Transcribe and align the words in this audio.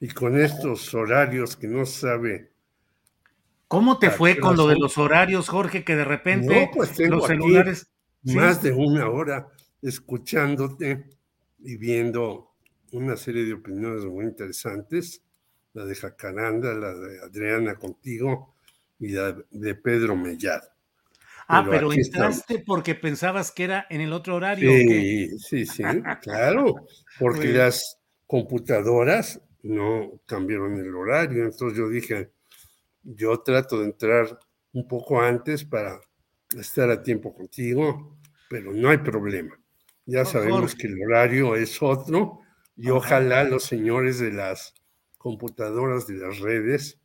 Y 0.00 0.08
con 0.08 0.38
estos 0.38 0.94
horarios 0.94 1.56
que 1.56 1.66
no 1.66 1.84
sabe. 1.86 2.52
¿Cómo 3.66 3.98
te 3.98 4.10
fue 4.10 4.38
con 4.38 4.56
lo 4.56 4.66
de 4.66 4.76
los 4.76 4.96
horarios, 4.96 5.48
Jorge, 5.48 5.84
que 5.84 5.96
de 5.96 6.04
repente 6.04 6.66
no, 6.66 6.70
pues 6.72 6.92
tengo 6.92 7.16
los 7.16 7.26
celulares... 7.26 7.90
Más 8.22 8.62
de 8.62 8.72
una 8.72 9.08
hora 9.08 9.48
escuchándote 9.80 11.08
y 11.60 11.76
viendo 11.76 12.52
una 12.92 13.16
serie 13.16 13.44
de 13.44 13.54
opiniones 13.54 14.04
muy 14.04 14.24
interesantes, 14.24 15.22
la 15.72 15.84
de 15.84 15.94
Jacaranda, 15.94 16.74
la 16.74 16.94
de 16.94 17.20
Adriana 17.20 17.76
contigo 17.76 18.54
y 18.98 19.10
la 19.10 19.36
de 19.50 19.74
Pedro 19.76 20.16
Mellado. 20.16 20.68
Ah, 21.46 21.66
pero, 21.68 21.92
entraste 21.92 22.58
porque 22.58 22.94
pensabas 22.94 23.52
que 23.52 23.64
era 23.64 23.86
en 23.88 24.02
el 24.02 24.12
otro 24.12 24.34
horario. 24.34 24.70
Sí, 24.70 25.38
sí, 25.38 25.64
sí, 25.64 25.82
claro, 26.20 26.74
porque 27.18 27.48
las 27.52 27.98
computadoras 28.26 29.40
no 29.68 30.20
cambiaron 30.26 30.74
el 30.80 30.94
horario. 30.94 31.44
Entonces 31.44 31.78
yo 31.78 31.88
dije, 31.88 32.32
yo 33.02 33.40
trato 33.40 33.78
de 33.78 33.86
entrar 33.86 34.38
un 34.72 34.88
poco 34.88 35.20
antes 35.20 35.64
para 35.64 36.00
estar 36.58 36.90
a 36.90 37.02
tiempo 37.02 37.34
contigo, 37.34 38.18
pero 38.48 38.72
no 38.72 38.88
hay 38.88 38.98
problema. 38.98 39.58
Ya 40.06 40.24
sabemos 40.24 40.74
que 40.74 40.86
el 40.86 41.02
horario 41.04 41.54
es 41.54 41.82
otro 41.82 42.40
y 42.76 42.88
ojalá 42.88 43.44
los 43.44 43.64
señores 43.64 44.18
de 44.18 44.32
las 44.32 44.74
computadoras 45.18 46.06
de 46.06 46.14
las 46.14 46.38
redes 46.38 46.98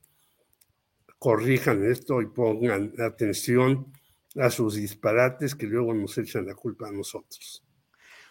corrijan 1.19 1.83
esto 1.83 2.21
y 2.21 2.27
pongan 2.27 2.93
atención 2.99 3.91
a 4.35 4.49
sus 4.49 4.75
disparates 4.75 5.55
que 5.55 5.67
luego 5.67 5.93
nos 5.93 6.17
echan 6.17 6.45
la 6.45 6.55
culpa 6.55 6.87
a 6.87 6.91
nosotros. 6.91 7.63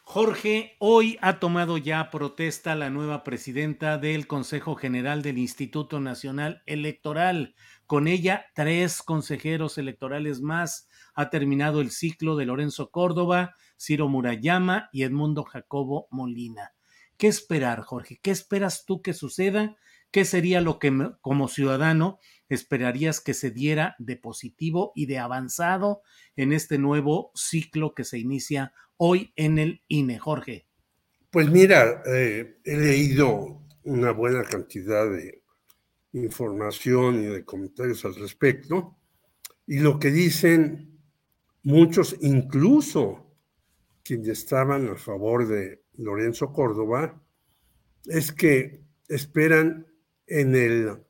Jorge, 0.05 0.77
hoy 0.79 1.17
ha 1.23 1.39
tomado 1.39 1.79
ya 1.79 2.11
protesta 2.11 2.75
la 2.75 2.91
nueva 2.91 3.23
presidenta 3.23 3.97
del 3.97 4.27
Consejo 4.27 4.75
General 4.75 5.23
del 5.23 5.39
Instituto 5.39 6.01
Nacional 6.01 6.63
Electoral. 6.67 7.55
Con 7.87 8.09
ella, 8.09 8.47
tres 8.55 9.01
consejeros 9.01 9.79
electorales 9.79 10.41
más. 10.43 10.89
Ha 11.15 11.31
terminado 11.31 11.81
el 11.81 11.91
ciclo 11.91 12.37
de 12.37 12.47
Lorenzo 12.47 12.91
Córdoba, 12.91 13.55
Ciro 13.79 14.09
Murayama 14.09 14.91
y 14.93 15.05
Edmundo 15.05 15.45
Jacobo 15.45 16.09
Molina. 16.11 16.75
¿Qué 17.17 17.29
esperar, 17.29 17.81
Jorge? 17.81 18.19
¿Qué 18.21 18.33
esperas 18.33 18.85
tú 18.85 19.01
que 19.01 19.15
suceda? 19.15 19.77
¿Qué 20.11 20.27
sería 20.27 20.61
lo 20.61 20.79
que 20.79 20.93
como 21.23 21.49
ciudadano 21.49 22.19
esperarías 22.53 23.21
que 23.21 23.35
se 23.35 23.51
diera 23.51 23.97
de 23.99 24.17
positivo 24.17 24.93
y 24.95 25.07
de 25.07 25.19
avanzado 25.19 26.03
en 26.37 26.53
este 26.53 26.79
nuevo 26.79 27.33
ciclo 27.35 27.95
que 27.95 28.05
se 28.05 28.19
inicia 28.19 28.73
hoy 28.97 29.33
en 29.37 29.59
el 29.59 29.83
INE, 29.89 30.19
Jorge? 30.19 30.67
Pues 31.31 31.51
mira, 31.51 32.03
eh, 32.07 32.59
he 32.65 32.77
leído 32.77 33.63
una 33.85 34.13
buena 34.13 34.45
cantidad 34.45 35.11
de 35.11 35.43
información 36.13 37.23
y 37.23 37.27
de 37.27 37.45
comentarios 37.45 38.05
al 38.05 38.15
respecto, 38.17 38.99
y 39.67 39.79
lo 39.79 39.99
que 39.99 40.11
dicen 40.11 41.01
muchos, 41.63 42.17
incluso 42.21 43.35
quienes 44.05 44.29
estaban 44.29 44.89
a 44.89 44.97
favor 44.97 45.47
de 45.47 45.85
Lorenzo 45.95 46.53
Córdoba, 46.53 47.23
es 48.07 48.33
que 48.33 48.83
esperan 49.09 49.87
en 50.27 50.55
el 50.55 51.03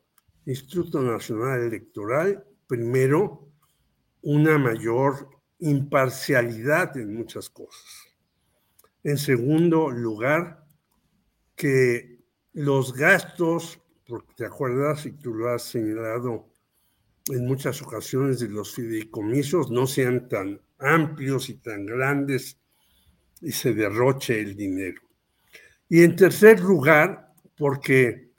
Instituto 0.45 1.01
Nacional 1.01 1.61
Electoral, 1.61 2.43
primero, 2.67 3.49
una 4.21 4.57
mayor 4.57 5.29
imparcialidad 5.59 6.97
en 6.97 7.15
muchas 7.15 7.49
cosas. 7.49 8.07
En 9.03 9.17
segundo 9.17 9.89
lugar, 9.89 10.65
que 11.55 12.19
los 12.53 12.93
gastos, 12.93 13.79
porque 14.07 14.33
te 14.35 14.45
acuerdas 14.45 15.05
y 15.05 15.11
tú 15.13 15.33
lo 15.33 15.49
has 15.49 15.63
señalado 15.63 16.49
en 17.29 17.45
muchas 17.45 17.81
ocasiones 17.81 18.39
de 18.39 18.49
los 18.49 18.73
fideicomisos, 18.73 19.71
no 19.71 19.87
sean 19.87 20.27
tan 20.27 20.61
amplios 20.79 21.49
y 21.49 21.55
tan 21.55 21.85
grandes 21.85 22.59
y 23.41 23.51
se 23.51 23.73
derroche 23.73 24.39
el 24.39 24.55
dinero. 24.55 25.01
Y 25.87 26.03
en 26.03 26.15
tercer 26.15 26.59
lugar, 26.59 27.33
porque 27.55 28.32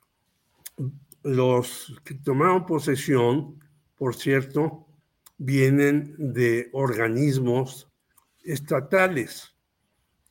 los 1.24 2.00
que 2.04 2.14
tomaron 2.14 2.66
posesión, 2.66 3.58
por 3.96 4.14
cierto, 4.14 4.86
vienen 5.38 6.14
de 6.18 6.68
organismos 6.72 7.90
estatales, 8.44 9.54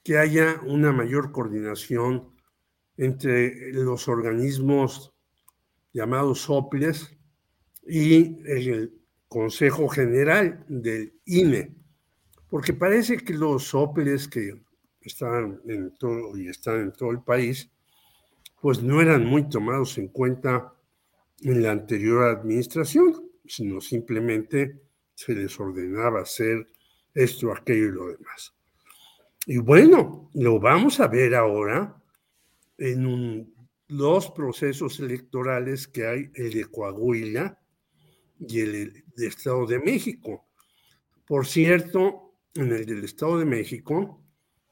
que 0.03 0.17
haya 0.17 0.59
una 0.65 0.91
mayor 0.91 1.31
coordinación 1.31 2.29
entre 2.97 3.73
los 3.73 4.07
organismos 4.07 5.13
llamados 5.93 6.41
SOPLES 6.41 7.15
y 7.87 8.37
el 8.45 8.93
Consejo 9.27 9.87
General 9.87 10.63
del 10.67 11.13
INE, 11.25 11.75
porque 12.49 12.73
parece 12.73 13.17
que 13.17 13.33
los 13.33 13.63
SOPLES 13.63 14.27
que 14.27 14.61
están 15.01 15.59
en 15.67 15.95
todo 15.95 16.37
y 16.37 16.49
están 16.49 16.81
en 16.81 16.93
todo 16.93 17.09
el 17.11 17.21
país, 17.21 17.71
pues 18.61 18.83
no 18.83 19.01
eran 19.01 19.25
muy 19.25 19.49
tomados 19.49 19.97
en 19.97 20.07
cuenta 20.09 20.72
en 21.43 21.61
la 21.61 21.71
anterior 21.71 22.23
administración, 22.25 23.29
sino 23.45 23.81
simplemente 23.81 24.81
se 25.13 25.35
les 25.35 25.59
ordenaba 25.59 26.21
hacer 26.21 26.67
esto, 27.13 27.51
aquello 27.51 27.85
y 27.85 27.91
lo 27.91 28.07
demás. 28.07 28.53
Y 29.45 29.57
bueno, 29.57 30.29
lo 30.33 30.59
vamos 30.59 30.99
a 30.99 31.07
ver 31.07 31.35
ahora 31.35 32.01
en 32.77 33.53
los 33.89 34.31
procesos 34.31 34.99
electorales 34.99 35.87
que 35.87 36.07
hay, 36.07 36.31
el 36.33 36.53
de 36.53 36.65
Coahuila 36.65 37.59
y 38.39 38.59
el 38.61 39.03
de 39.15 39.27
Estado 39.27 39.65
de 39.67 39.79
México. 39.79 40.47
Por 41.25 41.45
cierto, 41.45 42.35
en 42.55 42.71
el 42.71 42.85
del 42.85 43.03
Estado 43.03 43.39
de 43.39 43.45
México, 43.45 44.23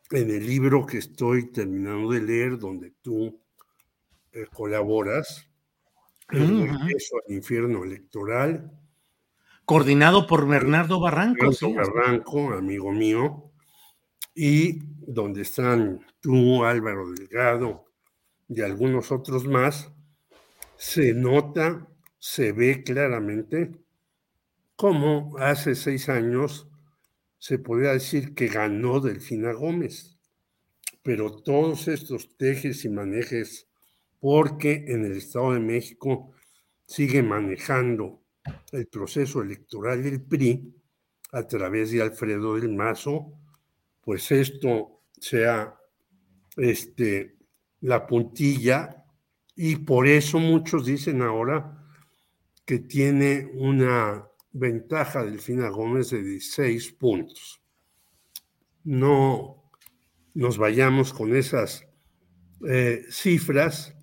en 0.10 0.30
el 0.30 0.46
libro 0.46 0.86
que 0.86 0.98
estoy 0.98 1.52
terminando 1.52 2.12
de 2.12 2.22
leer, 2.22 2.58
donde 2.58 2.92
tú 3.02 3.42
eh, 4.32 4.46
colaboras, 4.54 5.51
el 6.32 6.70
regreso 6.70 7.18
al 7.28 7.34
infierno 7.34 7.84
electoral, 7.84 8.72
Coordinado 9.66 10.28
por 10.28 10.48
Bernardo 10.48 11.00
Barranco. 11.00 11.50
Bernardo 11.50 11.74
Barranco, 11.74 12.54
amigo 12.54 12.92
mío, 12.92 13.52
y 14.36 14.80
donde 14.98 15.44
están 15.44 16.06
tú, 16.20 16.66
Álvaro 16.66 17.10
Delgado 17.12 17.86
y 18.50 18.62
algunos 18.62 19.12
otros 19.14 19.46
más, 19.46 19.90
se 20.76 21.14
nota, 21.14 21.88
se 22.20 22.52
ve 22.52 22.84
claramente 22.84 23.72
cómo 24.76 25.38
hace 25.38 25.76
seis 25.76 26.10
años 26.10 26.68
se 27.38 27.58
podría 27.58 27.94
decir 27.94 28.36
que 28.36 28.48
ganó 28.48 29.00
Delfina 29.00 29.54
Gómez, 29.54 30.18
pero 31.02 31.32
todos 31.32 31.88
estos 31.88 32.36
tejes 32.36 32.84
y 32.84 32.90
manejes, 32.90 33.70
porque 34.22 34.86
en 34.88 35.04
el 35.04 35.18
Estado 35.18 35.54
de 35.54 35.60
México 35.60 36.32
sigue 36.86 37.24
manejando 37.24 38.22
el 38.72 38.88
proceso 38.88 39.42
electoral 39.42 40.04
del 40.04 40.22
PRI 40.22 40.74
a 41.34 41.48
través 41.48 41.92
de 41.92 42.02
Alfredo 42.04 42.56
del 42.56 42.70
Mazo, 42.70 43.34
pues 44.00 44.32
esto 44.32 45.02
sea 45.20 45.76
este, 46.56 47.36
la 47.82 48.06
puntilla 48.06 49.04
y 49.56 49.78
por 49.78 50.08
eso 50.08 50.40
muchos 50.40 50.86
dicen 50.86 51.22
ahora 51.22 51.84
que 52.64 52.80
tiene 52.80 53.50
una 53.56 54.28
ventaja 54.52 55.24
Delfina 55.24 55.70
Gómez 55.70 56.12
de 56.12 56.22
16 56.22 56.92
puntos. 56.94 57.62
No 58.84 59.64
nos 60.34 60.58
vayamos 60.58 61.12
con 61.12 61.36
esas 61.36 61.88
eh, 62.68 63.04
cifras, 63.10 63.96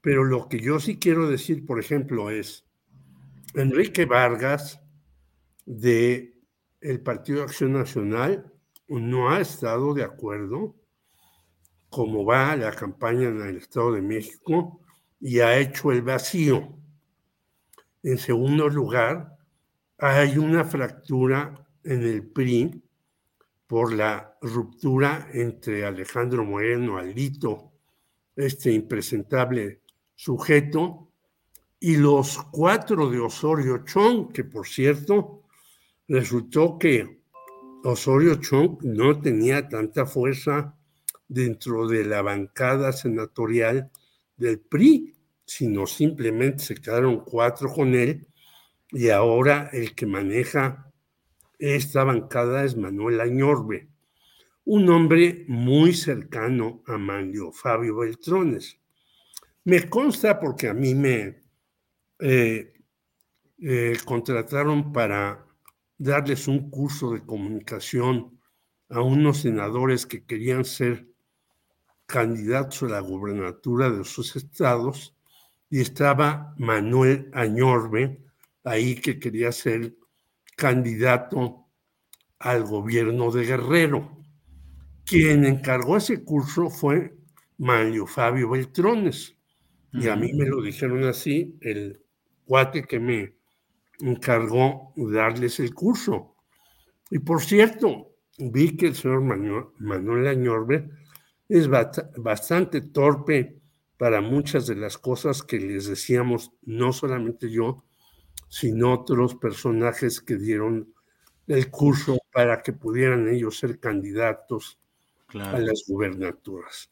pero 0.00 0.24
lo 0.24 0.48
que 0.48 0.60
yo 0.60 0.80
sí 0.80 0.98
quiero 0.98 1.28
decir, 1.28 1.66
por 1.66 1.78
ejemplo, 1.78 2.30
es 2.30 2.64
Enrique 3.54 4.06
Vargas 4.06 4.80
de 5.66 6.38
el 6.80 7.00
Partido 7.00 7.38
de 7.38 7.44
Acción 7.44 7.72
Nacional 7.72 8.52
no 8.88 9.30
ha 9.30 9.40
estado 9.40 9.94
de 9.94 10.02
acuerdo 10.02 10.74
cómo 11.90 12.24
va 12.24 12.56
la 12.56 12.72
campaña 12.72 13.28
en 13.28 13.40
el 13.42 13.56
Estado 13.58 13.92
de 13.92 14.02
México 14.02 14.80
y 15.20 15.40
ha 15.40 15.58
hecho 15.58 15.92
el 15.92 16.02
vacío. 16.02 16.76
En 18.02 18.16
segundo 18.16 18.68
lugar, 18.68 19.36
hay 19.98 20.38
una 20.38 20.64
fractura 20.64 21.66
en 21.84 22.02
el 22.02 22.26
PRI 22.26 22.82
por 23.66 23.92
la 23.92 24.36
ruptura 24.40 25.28
entre 25.32 25.84
Alejandro 25.84 26.44
Moreno, 26.44 26.96
Alito, 26.96 27.72
este 28.34 28.72
impresentable 28.72 29.79
sujeto, 30.22 31.08
y 31.78 31.96
los 31.96 32.36
cuatro 32.50 33.08
de 33.08 33.18
Osorio 33.18 33.86
Chong, 33.86 34.30
que 34.32 34.44
por 34.44 34.68
cierto, 34.68 35.44
resultó 36.08 36.78
que 36.78 37.22
Osorio 37.84 38.34
Chong 38.34 38.82
no 38.82 39.18
tenía 39.18 39.66
tanta 39.66 40.04
fuerza 40.04 40.76
dentro 41.26 41.88
de 41.88 42.04
la 42.04 42.20
bancada 42.20 42.92
senatorial 42.92 43.90
del 44.36 44.60
PRI, 44.60 45.14
sino 45.46 45.86
simplemente 45.86 46.64
se 46.64 46.74
quedaron 46.74 47.24
cuatro 47.24 47.72
con 47.72 47.94
él 47.94 48.26
y 48.90 49.08
ahora 49.08 49.70
el 49.72 49.94
que 49.94 50.04
maneja 50.04 50.92
esta 51.58 52.04
bancada 52.04 52.64
es 52.64 52.76
Manuel 52.76 53.22
Añorbe, 53.22 53.88
un 54.66 54.90
hombre 54.90 55.46
muy 55.48 55.94
cercano 55.94 56.82
a 56.86 56.98
Manlio 56.98 57.52
Fabio 57.52 57.96
Beltrones. 57.96 58.79
Me 59.64 59.88
consta 59.88 60.40
porque 60.40 60.68
a 60.68 60.74
mí 60.74 60.94
me 60.94 61.42
eh, 62.18 62.72
eh, 63.58 63.96
contrataron 64.04 64.92
para 64.92 65.46
darles 65.98 66.48
un 66.48 66.70
curso 66.70 67.12
de 67.12 67.24
comunicación 67.24 68.40
a 68.88 69.02
unos 69.02 69.42
senadores 69.42 70.06
que 70.06 70.24
querían 70.24 70.64
ser 70.64 71.06
candidatos 72.06 72.82
a 72.84 72.86
la 72.86 73.00
gubernatura 73.00 73.90
de 73.90 74.04
sus 74.04 74.34
estados 74.34 75.14
y 75.68 75.80
estaba 75.80 76.54
Manuel 76.58 77.30
Añorbe 77.32 78.24
ahí 78.64 78.96
que 78.96 79.20
quería 79.20 79.52
ser 79.52 79.94
candidato 80.56 81.66
al 82.38 82.64
gobierno 82.64 83.30
de 83.30 83.44
Guerrero. 83.44 84.24
Quien 85.04 85.44
encargó 85.44 85.96
ese 85.96 86.24
curso 86.24 86.70
fue 86.70 87.16
Mario 87.58 88.06
Fabio 88.06 88.50
Beltrones. 88.50 89.36
Y 89.92 90.08
a 90.08 90.16
mí 90.16 90.32
me 90.32 90.46
lo 90.46 90.62
dijeron 90.62 91.04
así, 91.04 91.56
el 91.60 92.00
cuate 92.44 92.84
que 92.84 93.00
me 93.00 93.34
encargó 94.00 94.92
darles 94.96 95.60
el 95.60 95.74
curso. 95.74 96.36
Y 97.10 97.18
por 97.18 97.42
cierto, 97.42 98.14
vi 98.38 98.76
que 98.76 98.86
el 98.86 98.94
señor 98.94 99.22
Manuel, 99.22 100.26
Añorbe 100.26 100.90
es 101.48 101.68
bastante 101.68 102.80
torpe 102.80 103.60
para 103.96 104.20
muchas 104.20 104.66
de 104.66 104.76
las 104.76 104.96
cosas 104.96 105.42
que 105.42 105.58
les 105.58 105.86
decíamos, 105.86 106.52
no 106.62 106.92
solamente 106.92 107.50
yo, 107.50 107.84
sino 108.48 108.94
otros 108.94 109.34
personajes 109.34 110.20
que 110.20 110.36
dieron 110.36 110.94
el 111.46 111.70
curso 111.70 112.18
para 112.32 112.62
que 112.62 112.72
pudieran 112.72 113.28
ellos 113.28 113.58
ser 113.58 113.78
candidatos 113.80 114.78
a 115.34 115.58
las 115.58 115.84
gubernaturas. 115.86 116.90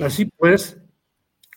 Así 0.00 0.26
pues, 0.26 0.80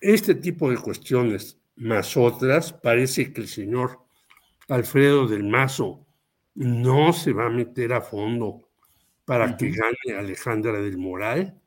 este 0.03 0.35
tipo 0.35 0.69
de 0.69 0.77
cuestiones, 0.77 1.57
más 1.77 2.17
otras, 2.17 2.73
parece 2.73 3.31
que 3.31 3.41
el 3.41 3.47
señor 3.47 3.99
Alfredo 4.67 5.27
del 5.27 5.43
Mazo 5.43 6.05
no 6.55 7.13
se 7.13 7.31
va 7.31 7.47
a 7.47 7.49
meter 7.49 7.93
a 7.93 8.01
fondo 8.01 8.69
para 9.25 9.55
que 9.55 9.71
gane 9.71 10.17
Alejandra 10.19 10.81
del 10.81 10.97
Moral, 10.97 11.59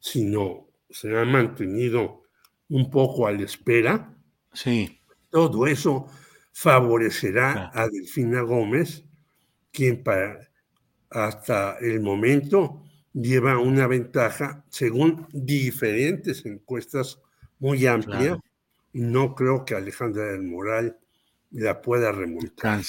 sino 0.00 0.68
se 0.88 1.16
ha 1.16 1.24
mantenido 1.26 2.22
un 2.70 2.90
poco 2.90 3.26
a 3.26 3.32
la 3.32 3.42
espera. 3.42 4.16
Sí. 4.52 5.00
Todo 5.30 5.66
eso 5.66 6.06
favorecerá 6.52 7.70
a 7.74 7.86
Delfina 7.86 8.40
Gómez, 8.40 9.04
quien 9.70 10.02
para, 10.02 10.40
hasta 11.10 11.76
el 11.78 12.00
momento 12.00 12.82
lleva 13.12 13.58
una 13.58 13.86
ventaja, 13.86 14.64
según 14.70 15.26
diferentes 15.32 16.44
encuestas 16.46 17.20
muy 17.58 17.86
amplias, 17.86 18.38
y 18.92 19.00
no 19.00 19.34
creo 19.34 19.64
que 19.64 19.74
Alejandra 19.74 20.24
del 20.24 20.42
Moral 20.42 20.98
la 21.50 21.80
pueda 21.82 22.12
remontar. 22.12 22.82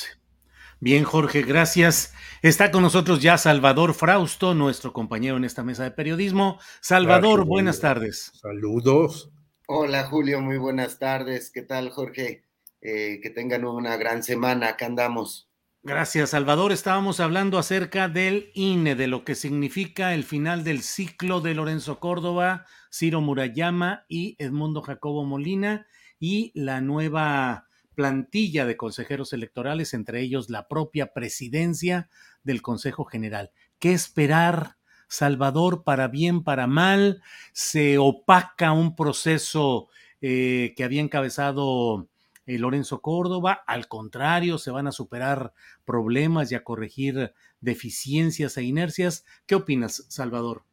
Bien, 0.82 1.04
Jorge, 1.04 1.42
gracias. 1.42 2.14
Está 2.42 2.72
con 2.72 2.84
nosotros 2.84 3.22
ya 3.22 3.38
Salvador 3.38 3.94
Frausto, 3.94 4.54
nuestro 4.54 4.94
compañero 4.94 5.36
en 5.36 5.44
esta 5.44 5.62
mesa 5.62 5.84
de 5.84 5.92
periodismo. 5.92 6.58
Salvador, 6.80 7.46
buenas 7.46 7.82
tardes. 7.82 8.32
Saludos. 8.42 9.30
Hola, 9.68 10.06
Julio, 10.06 10.40
muy 10.40 10.58
buenas 10.58 10.98
tardes. 10.98 11.52
¿Qué 11.52 11.64
tal, 11.64 11.90
Jorge? 11.90 12.46
Eh, 12.82 13.20
que 13.22 13.30
tengan 13.30 13.66
una 13.66 13.98
gran 13.98 14.24
semana. 14.24 14.70
Acá 14.70 14.86
andamos. 14.86 15.49
Gracias, 15.82 16.32
Salvador. 16.32 16.74
Estábamos 16.74 17.22
hablando 17.22 17.58
acerca 17.58 18.10
del 18.10 18.52
INE, 18.54 18.96
de 18.96 19.08
lo 19.08 19.24
que 19.24 19.34
significa 19.34 20.14
el 20.14 20.26
final 20.26 20.66
del 20.66 20.82
ciclo 20.82 21.40
de 21.40 21.54
Lorenzo 21.54 22.02
Córdoba, 22.02 22.66
Ciro 22.92 23.22
Murayama 23.22 24.04
y 24.10 24.36
Edmundo 24.40 24.82
Jacobo 24.82 25.24
Molina 25.24 25.88
y 26.20 26.52
la 26.54 26.82
nueva 26.82 27.68
plantilla 27.96 28.66
de 28.66 28.76
consejeros 28.76 29.32
electorales, 29.32 29.94
entre 29.94 30.20
ellos 30.20 30.50
la 30.50 30.68
propia 30.68 31.14
presidencia 31.14 32.10
del 32.44 32.62
Consejo 32.62 33.06
General. 33.06 33.52
¿Qué 33.80 33.94
esperar, 33.94 34.76
Salvador, 35.08 35.86
para 35.86 36.10
bien, 36.10 36.44
para 36.44 36.68
mal? 36.68 37.22
¿Se 37.54 37.98
opaca 37.98 38.74
un 38.74 38.98
proceso 38.98 39.88
eh, 40.20 40.74
que 40.76 40.84
había 40.84 41.00
encabezado 41.00 42.10
eh, 42.50 42.58
Lorenzo 42.58 43.02
Córdoba? 43.02 43.64
Al 43.68 43.88
contrario, 43.88 44.58
se 44.58 44.72
van 44.72 44.88
a 44.88 44.92
superar 44.92 45.54
problemas 45.86 46.52
y 46.52 46.56
a 46.56 46.64
corregir 46.64 47.34
deficiencias 47.62 48.58
e 48.58 48.64
inercias. 48.64 49.24
¿Qué 49.46 49.56
opinas, 49.56 50.06
Salvador? 50.10 50.64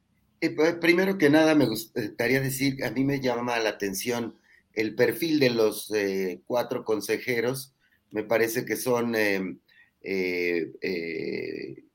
Eh, 0.40 0.50
pues, 0.50 0.74
primero 0.74 1.18
que 1.18 1.30
nada, 1.30 1.54
me 1.54 1.66
gustaría 1.66 2.40
decir, 2.40 2.82
a 2.84 2.90
mí 2.90 3.04
me 3.04 3.20
llama 3.20 3.58
la 3.58 3.70
atención 3.70 4.36
el 4.74 4.94
perfil 4.94 5.40
de 5.40 5.50
los 5.50 5.90
eh, 5.92 6.40
cuatro 6.46 6.84
consejeros, 6.84 7.74
me 8.10 8.22
parece 8.22 8.64
que 8.64 8.76
son 8.76 9.14
eh, 9.16 9.56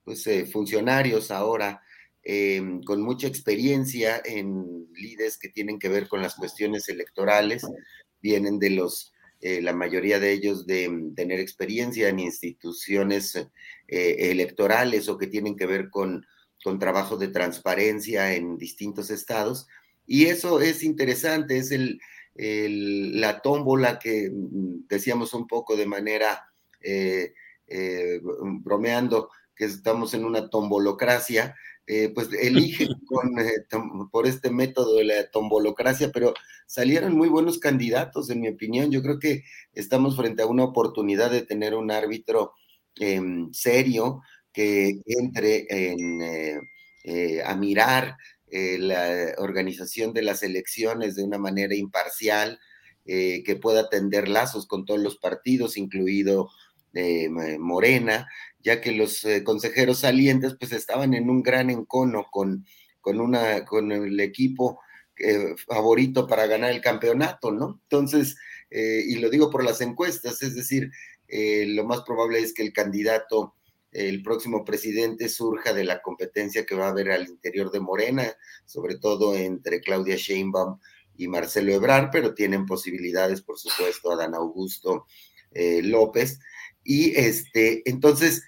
pues, 0.04 0.30
funcionarios 0.52 1.32
ahora 1.32 1.82
con 2.86 3.02
mucha 3.02 3.28
experiencia 3.28 4.22
en 4.24 4.88
líderes 4.94 5.40
que 5.40 5.50
tienen 5.50 5.80
que 5.80 5.90
ver 5.90 6.08
con 6.08 6.22
las 6.22 6.36
cuestiones 6.36 6.88
electorales, 6.88 7.64
vienen 8.22 8.60
de 8.60 8.72
los, 8.72 9.14
la 9.42 9.74
mayoría 9.74 10.20
de 10.20 10.32
ellos 10.32 10.66
de 10.68 10.88
mm, 10.90 11.16
tener 11.16 11.40
experiencia 11.40 12.10
en 12.10 12.20
instituciones 12.20 13.48
electorales 13.88 15.10
o 15.10 15.18
que 15.18 15.28
tienen 15.28 15.58
que 15.58 15.66
ver 15.66 15.90
con, 15.90 16.26
con 16.64 16.80
trabajo 16.80 17.18
de 17.18 17.28
transparencia 17.28 18.34
en 18.34 18.58
distintos 18.58 19.10
estados. 19.10 19.68
Y 20.06 20.26
eso 20.26 20.62
es 20.62 20.84
interesante, 20.84 21.58
es 21.58 21.72
el, 21.72 22.00
la 22.36 23.42
tómbola 23.42 24.00
que 24.00 24.30
mm, 24.30 24.88
decíamos 24.88 25.34
un 25.34 25.48
poco 25.48 25.76
de 25.76 25.86
manera 25.86 26.46
eh, 26.82 27.34
eh, 27.68 28.20
bromeando 28.24 29.30
que 29.56 29.66
estamos 29.66 30.14
en 30.14 30.26
una 30.26 30.50
tombolocracia, 30.50 31.56
eh, 31.88 32.10
pues 32.14 32.30
eligen 32.34 32.90
por 34.12 34.28
este 34.28 34.52
método 34.52 34.98
de 34.98 35.06
la 35.06 35.32
tombolocracia, 35.32 36.12
pero 36.12 36.34
salieron 36.68 37.16
muy 37.16 37.30
buenos 37.30 37.60
candidatos, 37.60 38.30
en 38.30 38.42
mi 38.42 38.50
opinión. 38.50 38.92
Yo 38.92 39.02
creo 39.02 39.20
que 39.20 39.44
estamos 39.74 40.16
frente 40.16 40.44
a 40.44 40.48
una 40.48 40.64
oportunidad 40.64 41.32
de 41.32 41.42
tener 41.42 41.76
un 41.76 41.92
árbitro 41.92 42.54
em, 42.96 43.52
serio 43.54 44.22
que 44.54 45.02
entre 45.06 45.68
a 47.46 47.56
mirar 47.56 48.18
eh, 48.52 48.78
la 48.78 49.36
organización 49.38 50.12
de 50.12 50.24
las 50.24 50.44
elecciones 50.44 51.16
de 51.16 51.24
una 51.24 51.38
manera 51.38 51.74
imparcial, 51.74 52.60
eh, 53.06 53.44
que 53.46 53.56
pueda 53.56 53.90
tender 53.90 54.28
lazos 54.28 54.68
con 54.68 54.86
todos 54.86 55.00
los 55.00 55.16
partidos, 55.16 55.78
incluido 55.78 56.50
Morena, 57.60 58.28
ya 58.60 58.82
que 58.82 58.92
los 58.92 59.26
consejeros 59.44 60.00
salientes 60.00 60.56
pues 60.60 60.72
estaban 60.74 61.14
en 61.14 61.30
un 61.30 61.42
gran 61.42 61.70
encono 61.70 62.28
con, 62.32 62.66
con, 63.00 63.20
una, 63.20 63.66
con 63.66 63.92
el 63.92 64.20
equipo 64.20 64.80
favorito 65.68 66.28
para 66.28 66.48
ganar 66.48 66.72
el 66.72 66.82
campeonato, 66.82 67.52
¿no? 67.52 67.80
Entonces, 67.84 68.36
y 68.70 69.16
lo 69.16 69.30
digo 69.30 69.50
por 69.50 69.64
las 69.64 69.82
encuestas, 69.82 70.42
es 70.42 70.56
decir, 70.56 70.92
lo 71.30 71.86
más 71.86 72.02
probable 72.02 72.40
es 72.40 72.54
que 72.54 72.64
el 72.64 72.74
candidato 72.74 73.56
el 73.92 74.24
próximo 74.24 74.64
presidente 74.64 75.28
surja 75.28 75.74
de 75.74 75.84
la 75.84 76.02
competencia 76.02 76.66
que 76.66 76.76
va 76.76 76.88
a 76.88 76.92
haber 76.92 77.12
al 77.12 77.28
interior 77.28 77.72
de 77.72 77.82
Morena, 77.82 78.34
sobre 78.66 78.98
todo 78.98 79.36
entre 79.36 79.82
Claudia 79.82 80.16
Sheinbaum 80.16 80.80
y 81.18 81.28
Marcelo 81.28 81.74
Ebrard, 81.74 82.10
pero 82.12 82.34
tienen 82.34 82.66
posibilidades, 82.66 83.42
por 83.42 83.60
supuesto, 83.60 84.12
Adán 84.12 84.34
Augusto 84.34 85.06
eh, 85.52 85.82
López. 85.84 86.40
Y 86.84 87.16
este, 87.16 87.82
entonces, 87.90 88.44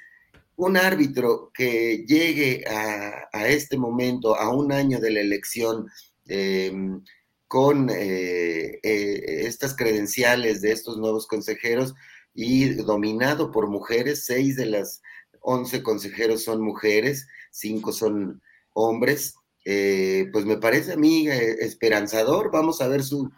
un 0.55 0.77
árbitro 0.77 1.51
que 1.53 2.05
llegue 2.07 2.63
a, 2.67 3.47
este 3.47 3.77
momento, 3.77 4.35
a 4.35 4.49
un 4.49 4.71
año 4.71 4.99
de 4.99 5.11
la 5.11 5.21
elección, 5.21 5.87
em, 6.25 7.01
con 7.47 7.89
eh, 7.91 8.79
eh, 8.81 9.45
estas 9.45 9.75
credenciales 9.75 10.61
de 10.61 10.71
estos 10.71 10.97
nuevos 10.97 11.27
consejeros 11.27 11.93
y 12.33 12.69
dominado 12.69 13.51
por 13.51 13.67
mujeres, 13.67 14.25
seis 14.25 14.55
de 14.55 14.65
las 14.65 15.01
11 15.41 15.83
consejeros 15.83 16.43
son 16.43 16.61
mujeres, 16.61 17.27
5 17.51 17.91
son 17.91 18.41
hombres. 18.73 19.35
Eh, 19.65 20.27
pues 20.33 20.45
me 20.45 20.57
parece 20.57 20.93
a 20.93 20.97
mí 20.97 21.27
esperanzador, 21.27 22.51
vamos 22.51 22.81
a 22.81 22.87
ver 22.87 23.03
su, 23.03 23.31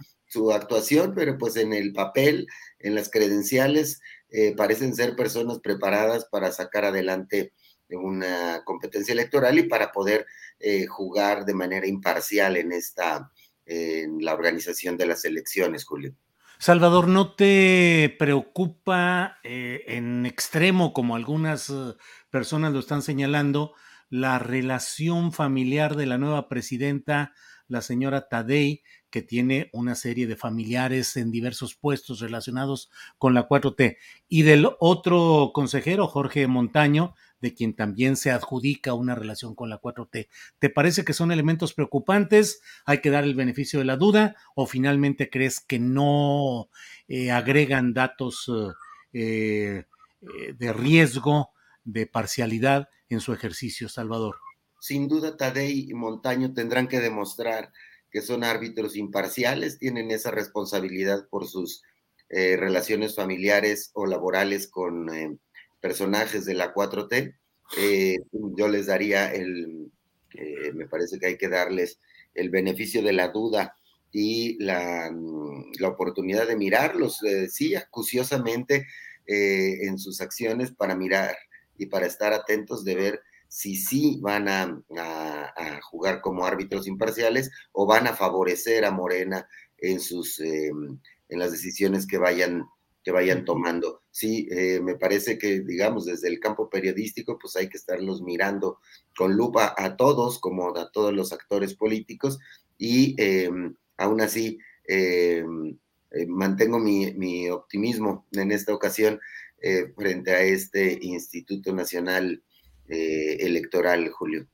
actuación, 0.54 1.14
pero 1.16 1.38
pues 1.38 1.56
en 1.56 1.74
el 1.74 1.94
papel, 1.94 2.48
en 2.80 2.96
las 2.96 3.10
credenciales, 3.10 4.02
eh, 4.30 4.56
parecen 4.56 4.96
ser 4.96 5.16
personas 5.16 5.60
preparadas 5.60 6.26
para 6.26 6.52
sacar 6.52 6.86
adelante 6.86 7.54
una 7.90 8.64
competencia 8.66 9.14
electoral 9.14 9.60
y 9.60 9.64
para 9.64 9.92
poder 9.92 10.26
jugar 10.90 11.46
de 11.46 11.54
manera 11.54 11.86
imparcial 11.86 12.58
en 12.58 12.72
esta, 12.72 13.32
en 13.66 14.24
la 14.24 14.34
organización 14.34 14.98
de 14.98 15.06
las 15.06 15.24
elecciones, 15.26 15.86
Julio. 15.86 16.16
Salvador, 16.58 17.08
¿no 17.08 17.36
te 17.36 18.16
preocupa 18.18 19.40
eh, 19.44 19.84
en 19.88 20.26
extremo, 20.26 20.94
como 20.94 21.16
algunas 21.16 21.70
eh, 21.70 21.94
personas 22.30 22.72
lo 22.72 22.80
están 22.80 23.02
señalando, 23.02 23.74
la 24.10 24.40
relación 24.40 25.34
familiar 25.34 25.96
de 25.96 26.06
la 26.06 26.18
nueva 26.18 26.48
presidenta, 26.48 27.34
la 27.68 27.82
señora 27.82 28.30
Tadei, 28.30 28.84
que 29.16 29.22
tiene 29.22 29.70
una 29.72 29.96
serie 29.96 30.28
de 30.28 30.36
familiares 30.36 31.16
en 31.16 31.32
diversos 31.32 31.74
puestos 31.74 32.20
relacionados 32.20 32.92
con 33.18 33.34
la 33.34 33.48
4T, 33.48 33.96
y 34.28 34.42
del 34.42 34.68
otro 34.82 35.52
consejero, 35.54 36.06
Jorge 36.08 36.48
Montaño, 36.48 37.16
de 37.40 37.54
quien 37.54 37.76
también 37.76 38.18
se 38.18 38.32
adjudica 38.32 38.94
una 38.94 39.16
relación 39.16 39.56
con 39.56 39.70
la 39.70 39.80
4T. 39.80 40.28
¿Te 40.60 40.70
parece 40.70 41.06
que 41.06 41.14
son 41.14 41.32
elementos 41.32 41.74
preocupantes? 41.74 42.60
¿Hay 42.86 43.00
que 43.00 43.10
dar 43.10 43.24
el 43.24 43.36
beneficio 43.36 43.80
de 43.80 43.86
la 43.86 43.96
duda? 43.96 44.36
¿O 44.54 44.66
finalmente 44.66 45.30
crees 45.30 45.62
que 45.62 45.80
no 45.80 46.68
eh, 47.08 47.32
agregan 47.32 47.94
datos 47.94 48.52
eh, 49.14 49.86
eh, 50.24 50.54
de 50.60 50.74
riesgo, 50.74 51.52
de 51.86 52.06
parcialidad 52.06 52.90
en 53.08 53.22
su 53.22 53.32
ejercicio, 53.32 53.88
Salvador? 53.88 54.36
Sin 54.82 55.08
duda, 55.08 55.38
Tadei 55.38 55.90
y 55.90 55.94
Montaño 55.94 56.52
tendrán 56.54 56.90
que 56.90 57.00
demostrar 57.00 57.72
que 58.16 58.22
son 58.22 58.46
árbitros 58.46 58.96
imparciales, 58.96 59.78
tienen 59.78 60.10
esa 60.10 60.32
responsabilidad 60.32 61.28
por 61.30 61.48
sus 61.48 61.84
relaciones 62.30 63.14
familiares 63.14 63.92
o 63.94 64.06
laborales 64.08 64.68
con 64.68 65.08
personajes 65.80 66.46
de 66.46 66.56
la 66.56 66.74
4T, 66.74 67.36
eh, 67.78 68.18
yo 68.32 68.68
les 68.68 68.86
daría 68.88 69.32
el, 69.34 69.92
eh, 70.34 70.72
me 70.74 70.88
parece 70.88 71.20
que 71.20 71.28
hay 71.28 71.38
que 71.38 71.50
darles 71.50 72.00
el 72.34 72.50
beneficio 72.50 73.02
de 73.02 73.14
la 73.14 73.30
duda 73.30 73.76
y 74.12 74.62
la, 74.64 75.12
mm, 75.12 75.74
la 75.80 75.90
oportunidad 75.90 76.48
de 76.48 76.56
mirarlos, 76.56 77.22
eh, 77.24 77.48
sí, 77.50 77.76
acuciosamente 77.76 78.88
en 79.28 79.98
sus 79.98 80.22
acciones 80.22 80.72
para 80.72 80.96
mirar 80.96 81.36
y 81.80 81.88
para 81.88 82.06
estar 82.06 82.32
atentos 82.32 82.86
de 82.86 82.94
ver 82.94 83.22
si 83.56 83.78
sí 83.78 84.20
van 84.22 84.50
a, 84.50 84.84
a, 84.98 85.82
jugar 85.82 86.20
como 86.20 86.46
árbitros 86.46 86.88
imparciales 86.88 87.52
o 87.72 87.86
van 87.86 88.06
a 88.06 88.14
favorecer 88.14 88.84
a 88.84 88.92
Morena 88.92 89.48
en 89.78 90.02
sus 90.02 90.40
en 90.40 91.00
las 91.30 91.54
decisiones 91.54 92.06
que 92.06 92.18
vayan 92.18 92.66
que 93.06 93.12
vayan 93.12 93.46
tomando. 93.46 94.02
Sí, 94.10 94.48
eh, 94.52 94.82
me 94.82 94.96
parece 94.96 95.38
que, 95.38 95.60
digamos, 95.62 96.06
desde 96.06 96.28
el 96.28 96.40
campo 96.40 96.70
periodístico, 96.70 97.38
pues 97.40 97.56
hay 97.56 97.70
que 97.70 97.78
estarlos 97.78 98.24
mirando 98.24 98.80
con 99.16 99.38
lupa 99.38 99.76
a 99.78 99.96
todos, 99.96 100.40
como 100.40 100.76
a 100.76 100.92
todos 100.92 101.14
los 101.14 101.32
actores 101.32 101.76
políticos, 101.76 102.40
y 102.80 103.16
em, 103.22 103.76
aún 103.98 104.22
así 104.22 104.58
eh, 104.88 105.46
mantengo 106.28 106.80
mi, 106.80 107.50
optimismo 107.50 108.26
en 108.32 108.52
esta 108.52 108.74
ocasión 108.74 109.20
eh, 109.62 109.94
frente 109.96 110.32
a 110.32 110.42
este 110.42 110.98
Instituto 111.02 111.74
Nacional 111.74 112.44
Electoral, 112.88 114.10
Julio. 114.10 114.48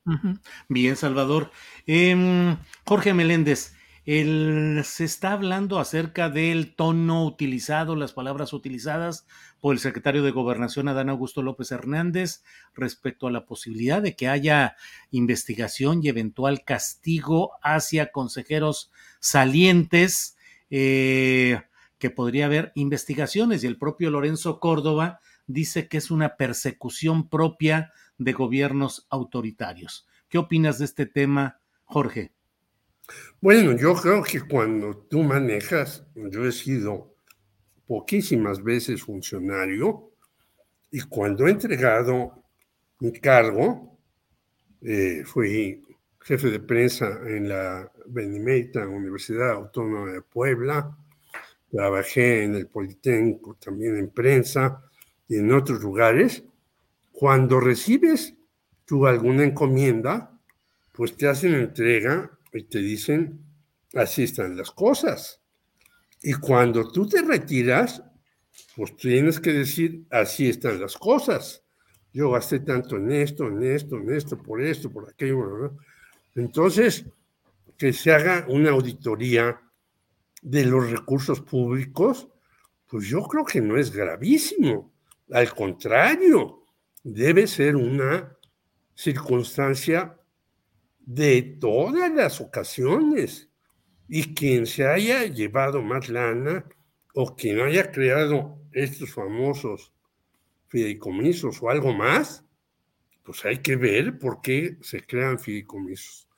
Bien, 0.68 0.96
Salvador. 0.96 1.50
Em, 1.86 2.56
Jorge 2.84 3.14
Meléndez. 3.14 3.74
El, 4.04 4.80
se 4.84 5.04
está 5.04 5.32
hablando 5.32 5.78
acerca 5.78 6.28
del 6.28 6.74
tono 6.74 7.24
utilizado, 7.24 7.94
las 7.94 8.12
palabras 8.12 8.52
utilizadas 8.52 9.26
por 9.60 9.74
el 9.74 9.78
secretario 9.78 10.24
de 10.24 10.32
Gobernación 10.32 10.88
Adán 10.88 11.08
Augusto 11.08 11.40
López 11.40 11.70
Hernández 11.70 12.42
respecto 12.74 13.28
a 13.28 13.30
la 13.30 13.46
posibilidad 13.46 14.02
de 14.02 14.16
que 14.16 14.26
haya 14.26 14.76
investigación 15.12 16.00
y 16.02 16.08
eventual 16.08 16.64
castigo 16.64 17.52
hacia 17.62 18.10
consejeros 18.10 18.90
salientes, 19.20 20.36
eh, 20.68 21.62
que 21.98 22.10
podría 22.10 22.46
haber 22.46 22.72
investigaciones 22.74 23.62
y 23.62 23.68
el 23.68 23.78
propio 23.78 24.10
Lorenzo 24.10 24.58
Córdoba 24.58 25.20
dice 25.46 25.86
que 25.86 25.98
es 25.98 26.10
una 26.10 26.36
persecución 26.36 27.28
propia 27.28 27.92
de 28.24 28.32
gobiernos 28.32 29.06
autoritarios. 29.10 30.06
¿Qué 30.28 30.38
opinas 30.38 30.78
de 30.78 30.86
este 30.86 31.06
tema, 31.06 31.60
Jorge? 31.84 32.32
Bueno, 33.40 33.76
yo 33.76 33.94
creo 33.94 34.22
que 34.22 34.40
cuando 34.40 34.96
tú 34.96 35.22
manejas, 35.22 36.06
yo 36.14 36.46
he 36.46 36.52
sido 36.52 37.14
poquísimas 37.86 38.62
veces 38.62 39.02
funcionario 39.02 40.12
y 40.90 41.00
cuando 41.02 41.46
he 41.46 41.50
entregado 41.50 42.44
mi 43.00 43.12
cargo, 43.12 43.98
eh, 44.80 45.22
fui 45.24 45.82
jefe 46.20 46.50
de 46.50 46.60
prensa 46.60 47.20
en 47.26 47.48
la 47.48 47.90
Benemérita 48.06 48.86
Universidad 48.86 49.50
Autónoma 49.50 50.12
de 50.12 50.22
Puebla, 50.22 50.96
trabajé 51.70 52.44
en 52.44 52.54
el 52.54 52.68
Politécnico 52.68 53.56
también 53.56 53.96
en 53.96 54.10
prensa 54.10 54.82
y 55.26 55.36
en 55.36 55.52
otros 55.52 55.80
lugares. 55.80 56.44
Cuando 57.22 57.60
recibes 57.60 58.34
tú 58.84 59.06
alguna 59.06 59.44
encomienda, 59.44 60.36
pues 60.90 61.16
te 61.16 61.28
hacen 61.28 61.54
entrega 61.54 62.36
y 62.52 62.64
te 62.64 62.80
dicen, 62.80 63.38
así 63.94 64.24
están 64.24 64.56
las 64.56 64.72
cosas. 64.72 65.40
Y 66.20 66.34
cuando 66.34 66.90
tú 66.90 67.06
te 67.06 67.22
retiras, 67.22 68.02
pues 68.74 68.96
tienes 68.96 69.38
que 69.38 69.52
decir, 69.52 70.04
así 70.10 70.48
están 70.48 70.80
las 70.80 70.96
cosas. 70.96 71.62
Yo 72.12 72.32
gasté 72.32 72.58
tanto 72.58 72.96
en 72.96 73.12
esto, 73.12 73.46
en 73.46 73.62
esto, 73.62 73.98
en 73.98 74.12
esto, 74.12 74.36
por 74.36 74.60
esto, 74.60 74.90
por 74.90 75.08
aquello. 75.08 75.76
Entonces, 76.34 77.06
que 77.78 77.92
se 77.92 78.10
haga 78.10 78.46
una 78.48 78.70
auditoría 78.70 79.60
de 80.42 80.64
los 80.64 80.90
recursos 80.90 81.40
públicos, 81.40 82.26
pues 82.88 83.06
yo 83.06 83.22
creo 83.28 83.44
que 83.44 83.60
no 83.60 83.76
es 83.76 83.92
gravísimo. 83.92 84.92
Al 85.30 85.54
contrario, 85.54 86.61
debe 87.02 87.46
ser 87.46 87.76
una 87.76 88.36
circunstancia 88.94 90.18
de 91.00 91.42
todas 91.60 92.12
las 92.12 92.40
ocasiones. 92.40 93.48
Y 94.08 94.34
quien 94.34 94.66
se 94.66 94.86
haya 94.86 95.24
llevado 95.24 95.82
más 95.82 96.08
lana 96.08 96.64
o 97.14 97.34
quien 97.34 97.60
haya 97.60 97.90
creado 97.90 98.58
estos 98.72 99.12
famosos 99.12 99.92
fideicomisos 100.68 101.62
o 101.62 101.70
algo 101.70 101.92
más, 101.92 102.44
pues 103.22 103.44
hay 103.44 103.58
que 103.58 103.76
ver 103.76 104.18
por 104.18 104.40
qué 104.40 104.78
se 104.80 105.04
crean 105.04 105.38
fideicomisos. 105.38 106.28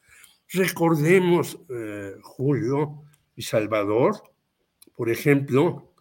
Recordemos, 0.49 1.59
eh, 1.69 2.15
Julio 2.23 3.03
y 3.35 3.43
Salvador, 3.43 4.23
por 4.97 5.11
ejemplo, 5.11 5.95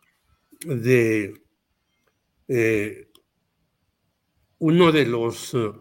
de 0.66 1.42
eh, 2.48 3.08
uno 4.64 4.94
de 4.94 5.06
los 5.06 5.54
eh, 5.56 5.74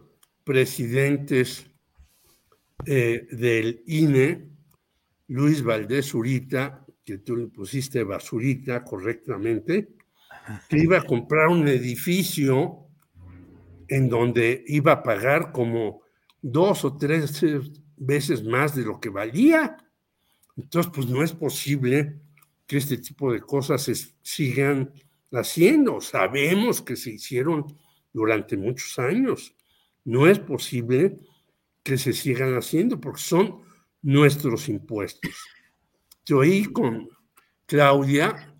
presidentes 0.42 1.70
eh, 2.84 3.28
del 3.30 3.80
INE, 3.86 4.48
Luis 5.28 5.62
Valdés 5.62 6.06
Zurita, 6.06 6.84
que 7.04 7.18
tú 7.18 7.36
le 7.36 7.46
pusiste 7.46 8.02
basurita 8.02 8.82
correctamente, 8.82 9.94
que 10.68 10.78
iba 10.78 10.98
a 10.98 11.04
comprar 11.04 11.46
un 11.46 11.68
edificio 11.68 12.88
en 13.86 14.08
donde 14.08 14.64
iba 14.66 14.90
a 14.94 15.02
pagar 15.04 15.52
como 15.52 16.00
dos 16.40 16.84
o 16.84 16.96
tres 16.96 17.40
veces 17.96 18.42
más 18.42 18.74
de 18.74 18.82
lo 18.82 18.98
que 18.98 19.10
valía. 19.10 19.76
Entonces, 20.56 20.90
pues 20.92 21.06
no 21.06 21.22
es 21.22 21.32
posible 21.32 22.18
que 22.66 22.78
este 22.78 22.98
tipo 22.98 23.32
de 23.32 23.42
cosas 23.42 23.82
se 23.82 23.94
sigan 24.22 24.92
haciendo. 25.30 26.00
Sabemos 26.00 26.82
que 26.82 26.96
se 26.96 27.10
hicieron 27.10 27.76
durante 28.12 28.56
muchos 28.56 28.98
años. 28.98 29.54
No 30.04 30.26
es 30.26 30.38
posible 30.38 31.18
que 31.82 31.98
se 31.98 32.12
sigan 32.12 32.54
haciendo 32.54 33.00
porque 33.00 33.20
son 33.20 33.62
nuestros 34.02 34.68
impuestos. 34.68 35.32
Yo 36.24 36.38
oí 36.38 36.64
con 36.64 37.08
Claudia 37.66 38.56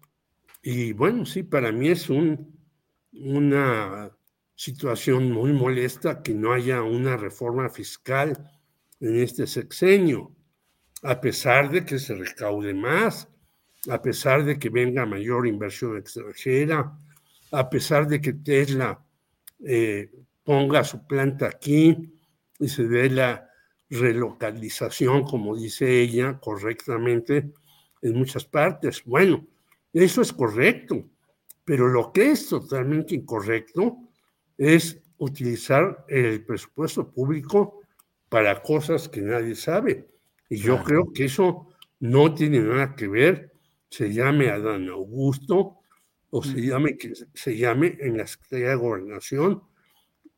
y 0.63 0.93
bueno, 0.93 1.27
sí, 1.27 1.43
para 1.43 1.73
mí 1.73 1.89
es 1.89 2.09
un, 2.09 2.57
una 3.13 4.11
situación 4.55 5.31
muy 5.33 5.53
molesta 5.53 6.23
que 6.23 6.35
no 6.35 6.53
haya 6.53 6.83
una 6.83 7.17
reforma 7.17 7.69
fiscal 7.69 8.51
en 9.01 9.17
este 9.17 9.47
sexenio, 9.49 10.35
a 11.03 11.21
pesar 11.21 11.71
de 11.71 11.85
que 11.85 11.99
se 11.99 12.15
recaude 12.15 12.73
más, 12.73 13.29
a 13.91 14.01
pesar 14.01 14.45
de 14.45 14.59
que 14.59 14.71
venga 14.71 15.05
mayor 15.05 15.49
inversión 15.49 15.97
extranjera, 15.97 16.97
a 17.51 17.69
pesar 17.69 18.07
de 18.07 18.21
que 18.21 18.33
Tesla 18.35 19.05
eh, 19.67 20.11
ponga 20.45 20.85
su 20.85 21.07
planta 21.07 21.47
aquí 21.47 22.13
y 22.59 22.69
se 22.69 22.87
dé 22.89 23.11
la 23.11 23.49
relocalización, 23.91 25.25
como 25.25 25.57
dice 25.57 26.01
ella 26.01 26.39
correctamente, 26.41 27.53
en 28.01 28.15
muchas 28.15 28.45
partes. 28.45 29.05
Bueno, 29.05 29.47
eso 29.93 30.23
es 30.23 30.33
correcto, 30.33 31.05
pero 31.65 31.89
lo 31.89 32.13
que 32.13 32.31
es 32.31 32.49
totalmente 32.49 33.15
incorrecto 33.15 33.99
es 34.57 34.99
utilizar 35.19 36.05
el 36.09 36.45
presupuesto 36.45 37.11
público 37.13 37.81
para 38.29 38.63
cosas 38.63 39.09
que 39.09 39.21
nadie 39.21 39.55
sabe. 39.55 40.09
Y 40.49 40.57
yo 40.57 40.83
creo 40.83 41.13
que 41.13 41.27
eso 41.27 41.69
no 42.01 42.35
tiene 42.35 42.61
nada 42.61 42.95
que 42.97 43.09
ver, 43.09 43.53
se 43.89 44.13
llame 44.13 44.49
Adán 44.49 44.89
Augusto 44.89 45.82
o 46.35 46.43
se 46.43 46.61
llame 46.63 46.97
que 46.97 47.13
se 47.35 47.57
llame 47.57 47.99
en 48.01 48.17
la 48.17 48.27
Secretaría 48.27 48.71
de 48.71 48.77
Gobernación 48.77 49.63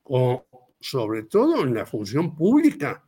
o 0.02 0.44
sobre 0.80 1.22
todo 1.22 1.62
en 1.62 1.72
la 1.72 1.86
función 1.86 2.34
pública 2.34 3.04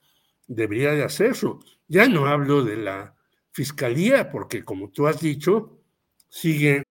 debería 0.47 0.93
de 0.93 1.03
hacerlo. 1.03 1.59
Ya 1.89 2.09
no 2.09 2.27
hablo 2.27 2.65
de 2.65 2.77
la 2.77 3.15
fiscalía 3.51 4.31
porque 4.31 4.65
como 4.65 4.91
tú 4.91 5.09
has 5.09 5.21
dicho, 5.21 5.81
sigue 6.29 6.83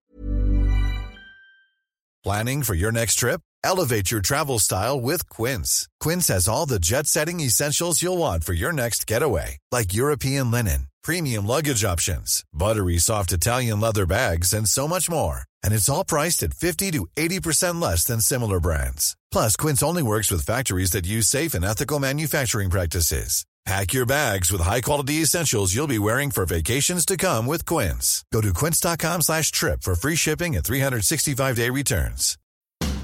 Planning 2.22 2.62
for 2.64 2.74
your 2.74 2.90
next 2.92 3.20
trip? 3.20 3.40
Elevate 3.62 4.10
your 4.10 4.20
travel 4.20 4.58
style 4.58 5.00
with 5.00 5.28
Quince. 5.30 5.88
Quince 6.00 6.26
has 6.26 6.48
all 6.48 6.66
the 6.66 6.80
jet-setting 6.80 7.38
essentials 7.38 8.02
you'll 8.02 8.18
want 8.18 8.42
for 8.42 8.52
your 8.52 8.72
next 8.72 9.06
getaway, 9.06 9.58
like 9.70 9.94
European 9.94 10.50
linen, 10.50 10.88
premium 11.06 11.46
luggage 11.46 11.84
options, 11.84 12.44
buttery 12.52 12.98
soft 12.98 13.30
Italian 13.32 13.78
leather 13.80 14.06
bags, 14.06 14.52
and 14.52 14.68
so 14.68 14.88
much 14.88 15.08
more. 15.08 15.42
And 15.62 15.72
it's 15.72 15.88
all 15.88 16.04
priced 16.04 16.42
at 16.42 16.52
50 16.54 16.90
to 16.92 17.06
80% 17.16 17.80
less 17.80 18.04
than 18.04 18.20
similar 18.20 18.58
brands. 18.58 19.16
Plus, 19.30 19.56
Quince 19.56 19.84
only 19.84 20.02
works 20.02 20.32
with 20.32 20.44
factories 20.44 20.90
that 20.90 21.06
use 21.06 21.28
safe 21.28 21.54
and 21.54 21.64
ethical 21.64 22.00
manufacturing 22.00 22.70
practices. 22.70 23.46
Pack 23.64 23.94
your 23.94 24.06
bags 24.06 24.52
with 24.52 24.60
high-quality 24.60 25.14
essentials 25.22 25.74
you'll 25.74 25.88
be 25.88 25.98
wearing 25.98 26.30
for 26.30 26.46
vacations 26.46 27.04
to 27.04 27.16
come 27.16 27.46
with 27.46 27.64
Quince. 27.66 28.24
Go 28.32 28.40
to 28.40 28.52
quince.com 28.52 29.22
slash 29.22 29.50
trip 29.50 29.82
for 29.82 29.96
free 29.96 30.14
shipping 30.14 30.54
and 30.54 30.64
365-day 30.64 31.70
returns. 31.70 32.38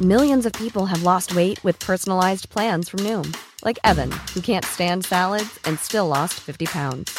Millions 0.01 0.47
of 0.47 0.53
people 0.53 0.87
have 0.87 1.03
lost 1.03 1.35
weight 1.35 1.63
with 1.65 1.79
personalized 1.81 2.49
plans 2.49 2.89
from 2.89 3.01
Noom. 3.01 3.37
Like 3.65 3.81
Evan, 3.83 4.13
who 4.35 4.41
can't 4.41 4.65
stand 4.65 5.05
salads 5.05 5.59
and 5.65 5.79
still 5.81 6.07
lost 6.07 6.35
50 6.35 6.67
pounds. 6.67 7.19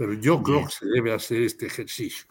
Pero 0.00 0.14
yo 0.14 0.42
creo 0.42 0.64
que 0.64 0.70
se 0.70 0.86
debe 0.86 1.12
hacer 1.12 1.42
este 1.42 1.66
ejercicio. 1.66 2.24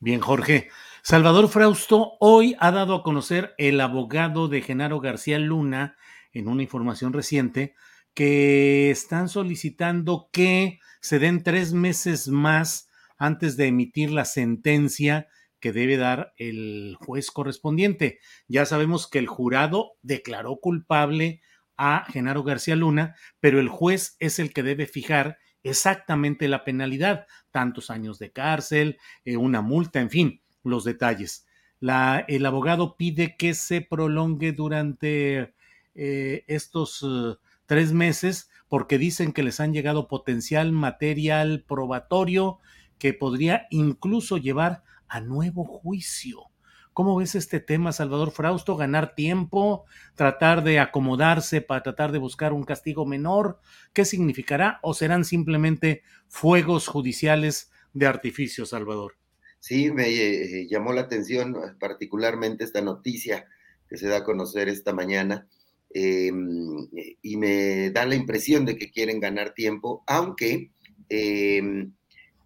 Bien, 0.00 0.20
Jorge. 0.20 0.70
Salvador 1.02 1.50
Frausto 1.50 2.12
hoy 2.18 2.56
ha 2.60 2.70
dado 2.70 2.94
a 2.94 3.02
conocer 3.02 3.54
el 3.58 3.78
abogado 3.78 4.48
de 4.48 4.62
Genaro 4.62 4.98
García 4.98 5.38
Luna 5.38 5.98
en 6.32 6.48
una 6.48 6.62
información 6.62 7.12
reciente 7.12 7.74
que 8.14 8.90
están 8.90 9.28
solicitando 9.28 10.30
que 10.32 10.78
se 11.02 11.18
den 11.18 11.42
tres 11.42 11.74
meses 11.74 12.28
más 12.28 12.88
antes 13.18 13.58
de 13.58 13.66
emitir 13.66 14.10
la 14.10 14.24
sentencia 14.24 15.28
que 15.60 15.74
debe 15.74 15.98
dar 15.98 16.32
el 16.38 16.96
juez 16.98 17.30
correspondiente. 17.30 18.18
Ya 18.48 18.64
sabemos 18.64 19.10
que 19.10 19.18
el 19.18 19.26
jurado 19.26 19.92
declaró 20.00 20.56
culpable 20.56 21.42
a 21.76 22.06
Genaro 22.10 22.44
García 22.44 22.76
Luna, 22.76 23.14
pero 23.40 23.60
el 23.60 23.68
juez 23.68 24.16
es 24.20 24.38
el 24.38 24.54
que 24.54 24.62
debe 24.62 24.86
fijar 24.86 25.36
exactamente 25.62 26.48
la 26.48 26.64
penalidad, 26.64 27.26
tantos 27.50 27.90
años 27.90 28.18
de 28.18 28.32
cárcel, 28.32 28.98
eh, 29.24 29.36
una 29.36 29.60
multa, 29.60 30.00
en 30.00 30.10
fin, 30.10 30.42
los 30.62 30.84
detalles. 30.84 31.46
La, 31.80 32.24
el 32.28 32.46
abogado 32.46 32.96
pide 32.96 33.36
que 33.36 33.54
se 33.54 33.80
prolongue 33.80 34.52
durante 34.52 35.54
eh, 35.94 36.44
estos 36.46 37.02
uh, 37.02 37.38
tres 37.66 37.92
meses 37.92 38.50
porque 38.68 38.98
dicen 38.98 39.32
que 39.32 39.42
les 39.42 39.60
han 39.60 39.72
llegado 39.72 40.08
potencial 40.08 40.72
material 40.72 41.64
probatorio 41.66 42.60
que 42.98 43.12
podría 43.12 43.66
incluso 43.70 44.38
llevar 44.38 44.84
a 45.08 45.20
nuevo 45.20 45.64
juicio. 45.64 46.51
¿Cómo 46.92 47.16
ves 47.16 47.34
este 47.34 47.60
tema, 47.60 47.92
Salvador 47.92 48.30
Frausto? 48.30 48.76
¿Ganar 48.76 49.14
tiempo? 49.14 49.84
¿Tratar 50.14 50.62
de 50.62 50.78
acomodarse 50.78 51.60
para 51.60 51.82
tratar 51.82 52.12
de 52.12 52.18
buscar 52.18 52.52
un 52.52 52.64
castigo 52.64 53.06
menor? 53.06 53.58
¿Qué 53.92 54.04
significará? 54.04 54.78
¿O 54.82 54.94
serán 54.94 55.24
simplemente 55.24 56.02
fuegos 56.28 56.86
judiciales 56.86 57.70
de 57.94 58.06
artificio, 58.06 58.66
Salvador? 58.66 59.14
Sí, 59.58 59.90
me 59.90 60.08
eh, 60.08 60.66
llamó 60.68 60.92
la 60.92 61.02
atención 61.02 61.56
particularmente 61.78 62.64
esta 62.64 62.80
noticia 62.80 63.46
que 63.88 63.96
se 63.96 64.08
da 64.08 64.18
a 64.18 64.24
conocer 64.24 64.68
esta 64.68 64.92
mañana 64.92 65.46
Em, 65.94 66.88
y 67.22 67.36
me 67.36 67.90
da 67.90 68.06
la 68.06 68.14
impresión 68.14 68.64
de 68.64 68.76
que 68.76 68.90
quieren 68.90 69.20
ganar 69.20 69.52
tiempo, 69.52 70.02
aunque 70.06 70.70
em, 71.10 71.92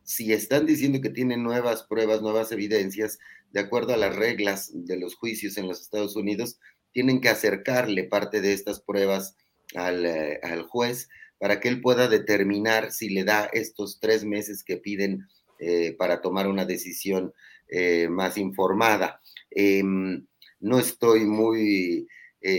si 0.02 0.32
están 0.32 0.66
diciendo 0.66 1.00
que 1.00 1.10
tienen 1.10 1.42
nuevas 1.44 1.84
pruebas, 1.84 2.22
nuevas 2.22 2.50
evidencias, 2.50 3.18
de 3.56 3.62
acuerdo 3.62 3.94
a 3.94 3.96
las 3.96 4.14
reglas 4.14 4.70
de 4.74 4.98
los 4.98 5.14
juicios 5.14 5.56
en 5.56 5.66
los 5.66 5.80
Estados 5.80 6.14
Unidos, 6.14 6.58
tienen 6.92 7.22
que 7.22 7.30
acercarle 7.30 8.04
parte 8.04 8.42
de 8.42 8.52
estas 8.52 8.82
pruebas 8.82 9.34
al, 9.74 10.04
eh, 10.04 10.40
juez 10.68 11.08
para 11.38 11.58
que 11.58 11.68
él 11.68 11.80
pueda 11.80 12.06
determinar 12.06 12.92
si 12.92 13.08
le 13.08 13.24
da 13.24 13.48
estos 13.54 13.98
tres 13.98 14.26
meses 14.26 14.62
que 14.62 14.76
piden 14.76 15.26
eh, 15.58 15.96
para 15.98 16.20
tomar 16.20 16.48
una 16.48 16.66
decisión 16.66 17.32
eh, 17.68 18.08
más 18.10 18.36
informada. 18.36 19.22
Em, 19.50 20.26
no 20.60 20.78
estoy 20.78 21.24
muy 21.24 22.06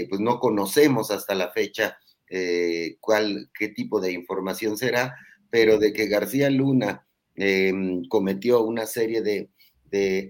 pues 0.09 0.19
no 0.19 0.39
conocemos 0.39 1.11
hasta 1.11 1.33
la 1.33 1.49
fecha 1.51 1.97
cuál, 2.99 3.49
qué 3.57 3.69
tipo 3.69 4.01
de 4.01 4.11
información 4.11 4.77
será, 4.77 5.15
pero 5.49 5.77
de 5.77 5.93
que 5.93 6.07
García 6.07 6.49
Luna 6.49 7.07
em, 7.35 8.03
cometió 8.09 8.63
una 8.63 8.85
serie 8.85 9.21
de, 9.21 9.49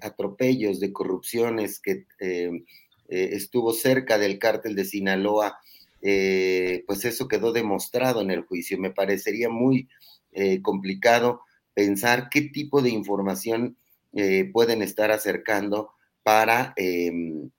atropellos, 0.02 0.80
de 0.80 0.94
corrupciones, 0.94 1.80
que 1.80 2.06
em, 2.20 2.66
eh, 3.10 3.30
estuvo 3.34 3.74
cerca 3.74 4.18
del 4.18 4.40
cártel 4.40 4.76
de 4.76 4.86
Sinaloa, 4.86 5.60
pues 6.00 7.06
eso 7.06 7.28
quedó 7.28 7.52
demostrado 7.52 8.22
en 8.22 8.32
el 8.32 8.42
juicio. 8.42 8.78
Me 8.78 8.92
parecería 8.92 9.50
muy 9.50 9.90
complicado 10.62 11.42
pensar 11.74 12.30
qué 12.30 12.44
tipo 12.44 12.82
de 12.82 12.92
información 12.92 13.78
pueden 14.54 14.82
estar 14.84 15.12
acercando 15.12 15.90
para 16.24 16.74
em, 16.78 17.50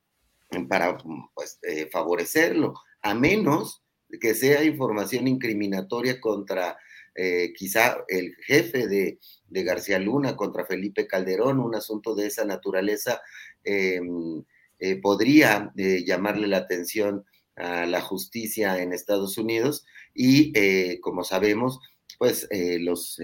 para 0.69 0.97
pues, 1.35 1.59
eh, 1.63 1.89
favorecerlo, 1.93 2.75
a 3.03 3.15
menos 3.15 3.83
que 4.21 4.35
sea 4.35 4.65
información 4.65 5.29
incriminatoria 5.29 6.21
contra 6.21 6.79
eh, 7.15 7.53
quizá 7.57 7.99
el 8.09 8.35
jefe 8.37 8.87
de, 8.87 9.19
García 9.51 9.99
Luna 9.99 10.37
contra 10.37 10.65
Felipe 10.65 11.07
Calderón, 11.07 11.59
un 11.59 11.75
asunto 11.75 12.15
de 12.15 12.27
esa 12.27 12.45
naturaleza, 12.45 13.21
em, 13.65 14.45
eh, 14.79 14.97
podría 15.01 15.73
llamarle 15.75 16.47
la 16.47 16.59
atención 16.59 17.25
a 17.57 17.87
la 17.87 18.01
justicia 18.01 18.81
en 18.81 18.93
Estados 18.93 19.37
Unidos 19.39 19.85
y, 20.15 20.53
como 21.01 21.25
sabemos, 21.25 21.81
pues 22.19 22.49
los 22.53 23.19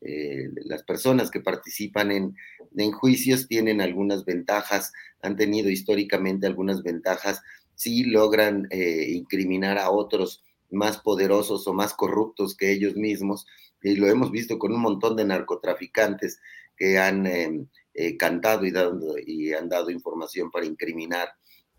las 0.00 0.82
personas 0.84 1.30
que 1.30 1.40
participan 1.40 2.12
en, 2.12 2.36
en, 2.76 2.92
juicios 2.92 3.48
tienen 3.48 3.80
algunas 3.80 4.24
ventajas, 4.24 4.92
han 5.22 5.36
tenido 5.36 5.70
históricamente 5.70 6.46
algunas 6.46 6.82
ventajas 6.82 7.42
si 7.76 8.04
logran 8.04 8.66
eh, 8.70 9.06
incriminar 9.10 9.78
a 9.78 9.90
otros 9.90 10.42
más 10.70 10.98
poderosos 10.98 11.66
o 11.66 11.72
más 11.72 11.94
corruptos 11.94 12.56
que 12.56 12.72
ellos 12.72 12.96
mismos, 12.96 13.46
y 13.82 13.96
lo 13.96 14.08
hemos 14.08 14.30
visto 14.30 14.58
con 14.58 14.72
un 14.72 14.80
montón 14.80 15.16
de 15.16 15.24
narcotraficantes 15.24 16.40
que 16.76 16.98
han 16.98 17.26
em, 17.26 17.68
eh, 17.94 18.16
cantado 18.16 18.64
y, 18.66 19.52
han 19.52 19.68
dado 19.68 19.90
información 19.90 20.50
para 20.50 20.66
incriminar 20.66 21.28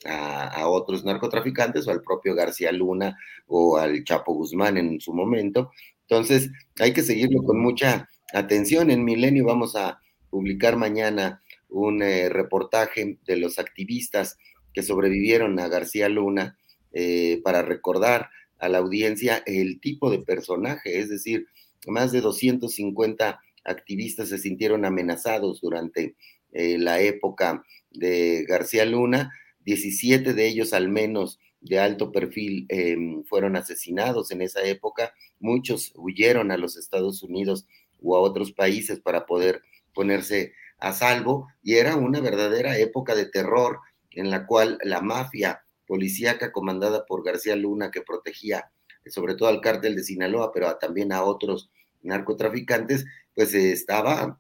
a, 0.05 0.67
otros 0.67 1.03
narcotraficantes 1.03 1.87
o 1.87 1.91
al 1.91 2.01
propio 2.01 2.35
García 2.35 2.71
Luna 2.71 3.17
o 3.47 3.77
al 3.77 4.03
Chapo 4.03 4.33
Guzmán 4.33 4.77
en 4.77 4.99
su 4.99 5.13
momento. 5.13 5.71
Entonces, 6.01 6.49
hay 6.79 6.93
que 6.93 7.03
seguirlo 7.03 7.43
con 7.43 7.59
mucha 7.59 8.09
atención. 8.33 8.91
En 8.91 9.03
Milenio 9.03 9.45
vamos 9.45 9.75
a 9.75 9.99
publicar 10.29 10.77
mañana 10.77 11.41
un 11.69 12.01
eh, 12.01 12.29
reportaje 12.29 13.19
de 13.25 13.35
los 13.37 13.59
activistas 13.59 14.37
que 14.73 14.83
sobrevivieron 14.83 15.59
a 15.59 15.67
García 15.67 16.09
Luna 16.09 16.57
eh, 16.93 17.41
para 17.43 17.61
recordar 17.61 18.29
a 18.59 18.69
la 18.69 18.79
audiencia 18.79 19.43
el 19.45 19.79
tipo 19.79 20.09
de 20.09 20.19
personaje, 20.19 20.99
es 20.99 21.09
decir, 21.09 21.47
más 21.87 22.11
de 22.11 22.21
250 22.21 23.39
activistas 23.63 24.29
se 24.29 24.37
sintieron 24.37 24.85
amenazados 24.85 25.61
durante 25.61 26.15
eh, 26.51 26.77
la 26.77 27.01
época 27.01 27.63
de 27.91 28.45
García 28.47 28.85
Luna, 28.85 29.31
17 29.65 30.33
de 30.33 30.47
ellos 30.47 30.73
al 30.73 30.89
menos 30.89 31.39
de 31.59 31.79
alto 31.79 32.11
perfil 32.11 32.65
em, 32.69 33.23
fueron 33.25 33.55
asesinados 33.55 34.31
en 34.31 34.41
esa 34.41 34.63
época, 34.63 35.13
muchos 35.39 35.91
huyeron 35.95 36.51
a 36.51 36.57
los 36.57 36.77
Estados 36.77 37.23
Unidos 37.23 37.67
o 38.01 38.15
a 38.15 38.21
otros 38.21 38.53
países 38.53 38.99
para 38.99 39.25
poder 39.25 39.61
ponerse 39.93 40.53
a 40.79 40.93
salvo 40.93 41.47
y 41.63 41.75
era 41.75 41.95
una 41.95 42.19
verdadera 42.21 42.77
época 42.77 43.15
de 43.15 43.25
terror 43.25 43.79
en 44.11 44.29
la 44.29 44.45
cual 44.45 44.77
la 44.83 45.01
mafia 45.01 45.63
policíaca 45.87 46.51
comandada 46.51 47.05
por 47.05 47.23
García 47.23 47.55
Luna, 47.55 47.91
que 47.91 48.01
protegía 48.01 48.71
eh, 49.05 49.09
sobre 49.09 49.35
todo 49.35 49.49
al 49.49 49.61
cártel 49.61 49.95
de 49.95 50.03
Sinaloa, 50.03 50.51
pero 50.53 50.75
también 50.77 51.11
a 51.11 51.23
otros 51.23 51.69
narcotraficantes, 52.03 53.05
pues 53.33 53.53
estaba 53.53 54.39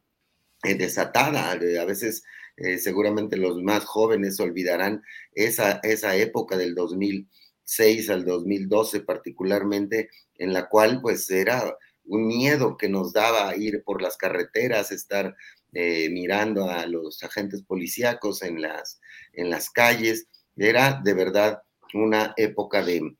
eh, 0.63 0.75
desatada. 0.75 1.51
A 1.51 1.85
veces 1.85 2.23
eh, 2.57 2.79
seguramente 2.79 3.37
los 3.37 3.61
más 3.61 3.85
jóvenes 3.85 4.39
olvidarán 4.39 5.03
esa, 5.33 5.79
esa 5.83 6.15
época 6.15 6.57
del 6.57 6.75
2006 6.75 8.09
al 8.09 8.25
2012 8.25 9.01
particularmente, 9.01 10.09
en 10.35 10.53
la 10.53 10.67
cual 10.67 10.99
pues 11.01 11.29
era 11.29 11.77
un 12.05 12.25
miedo 12.25 12.77
que 12.77 12.89
nos 12.89 13.13
daba 13.13 13.55
ir 13.55 13.83
por 13.83 14.01
las 14.01 14.17
carreteras, 14.17 14.91
estar 14.91 15.35
eh, 15.73 16.09
mirando 16.09 16.69
a 16.69 16.87
los 16.87 17.21
agentes 17.23 17.61
policíacos 17.61 18.41
en 18.41 18.61
las, 18.61 18.99
en 19.33 19.49
las 19.49 19.69
calles. 19.69 20.27
Era 20.57 21.01
de 21.03 21.13
verdad 21.13 21.61
una 21.93 22.33
época 22.37 22.83
de, 22.83 23.15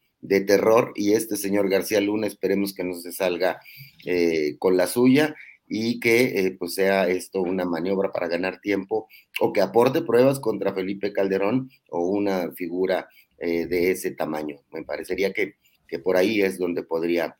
terror 0.45 0.91
y 0.95 1.13
este 1.13 1.37
señor 1.37 1.69
García 1.69 2.01
Luna 2.01 2.27
esperemos 2.27 2.73
que 2.73 2.83
no 2.83 2.95
se 2.95 3.11
salga 3.11 3.61
eh, 4.05 4.57
con 4.59 4.75
la 4.75 4.87
suya 4.87 5.35
y 5.67 5.99
que 5.99 6.39
eh, 6.39 6.55
pues 6.57 6.73
sea 6.73 7.07
esto 7.07 7.41
una 7.41 7.65
maniobra 7.65 8.11
para 8.11 8.27
ganar 8.27 8.59
tiempo 8.59 9.07
o 9.39 9.53
que 9.53 9.61
aporte 9.61 10.01
pruebas 10.01 10.39
contra 10.39 10.73
Felipe 10.73 11.13
Calderón 11.13 11.69
o 11.89 12.01
una 12.07 12.51
figura 12.51 13.07
de 13.39 13.91
ese 13.91 14.09
tamaño. 14.11 14.57
Me 14.71 14.83
parecería 14.83 15.31
que, 15.31 15.57
que, 15.87 15.99
por 15.99 16.17
ahí 16.17 16.41
es 16.41 16.57
donde 16.57 16.81
podría 16.81 17.37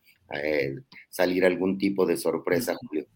salir 1.10 1.44
algún 1.44 1.80
tipo 1.80 2.06
de 2.06 2.18
sorpresa, 2.18 2.76
Julio. 2.76 3.08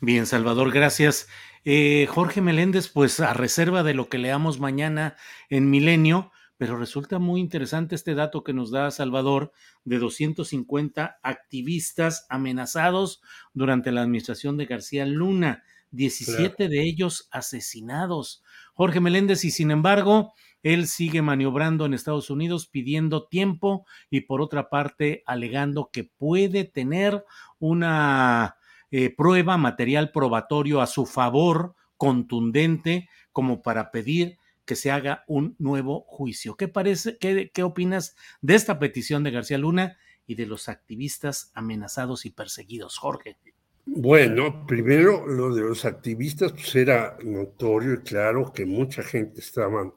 Bien, 0.00 0.26
Salvador, 0.26 0.72
gracias. 0.72 1.26
Eh, 1.64 2.06
Jorge 2.10 2.42
Meléndez, 2.42 2.88
pues 2.88 3.18
a 3.18 3.32
reserva 3.32 3.82
de 3.82 3.94
lo 3.94 4.10
que 4.10 4.18
leamos 4.18 4.60
mañana 4.60 5.16
en 5.48 5.70
Milenio, 5.70 6.30
pero 6.58 6.76
resulta 6.76 7.18
muy 7.18 7.40
interesante 7.40 7.94
este 7.94 8.14
dato 8.14 8.44
que 8.44 8.52
nos 8.52 8.70
da 8.70 8.90
Salvador 8.90 9.52
de 9.84 9.98
250 9.98 11.18
activistas 11.22 12.26
amenazados 12.28 13.22
durante 13.54 13.90
la 13.90 14.02
administración 14.02 14.58
de 14.58 14.66
García 14.66 15.06
Luna, 15.06 15.64
17 15.92 16.68
de 16.68 16.82
ellos 16.82 17.28
asesinados. 17.30 18.42
Jorge 18.74 19.00
Meléndez, 19.00 19.44
y 19.44 19.50
sin 19.50 19.70
embargo, 19.70 20.34
él 20.62 20.88
sigue 20.88 21.22
maniobrando 21.22 21.86
en 21.86 21.94
Estados 21.94 22.28
Unidos 22.28 22.66
pidiendo 22.66 23.28
tiempo 23.28 23.86
y 24.10 24.22
por 24.22 24.42
otra 24.42 24.68
parte 24.68 25.22
alegando 25.24 25.88
que 25.90 26.04
puede 26.04 26.64
tener 26.64 27.24
una 27.58 28.56
eh, 28.90 29.14
prueba, 29.14 29.56
material 29.56 30.10
probatorio 30.12 30.80
a 30.80 30.86
su 30.86 31.06
favor, 31.06 31.74
contundente, 31.96 33.08
como 33.32 33.62
para 33.62 33.90
pedir 33.90 34.38
que 34.64 34.76
se 34.76 34.90
haga 34.90 35.24
un 35.26 35.54
nuevo 35.58 36.04
juicio. 36.08 36.56
¿Qué 36.56 36.68
parece, 36.68 37.16
qué, 37.18 37.50
qué 37.52 37.62
opinas 37.62 38.16
de 38.42 38.54
esta 38.54 38.78
petición 38.78 39.22
de 39.22 39.30
García 39.30 39.58
Luna 39.58 39.96
y 40.26 40.34
de 40.34 40.46
los 40.46 40.68
activistas 40.68 41.52
amenazados 41.54 42.26
y 42.26 42.30
perseguidos, 42.30 42.98
Jorge? 42.98 43.38
Bueno, 43.86 44.66
primero 44.66 45.26
lo 45.26 45.54
de 45.54 45.62
los 45.62 45.84
activistas, 45.84 46.52
pues 46.52 46.74
era 46.74 47.16
notorio 47.24 47.94
y 47.94 47.98
claro 47.98 48.52
que 48.52 48.66
mucha 48.66 49.02
gente 49.02 49.40
estaban 49.40 49.92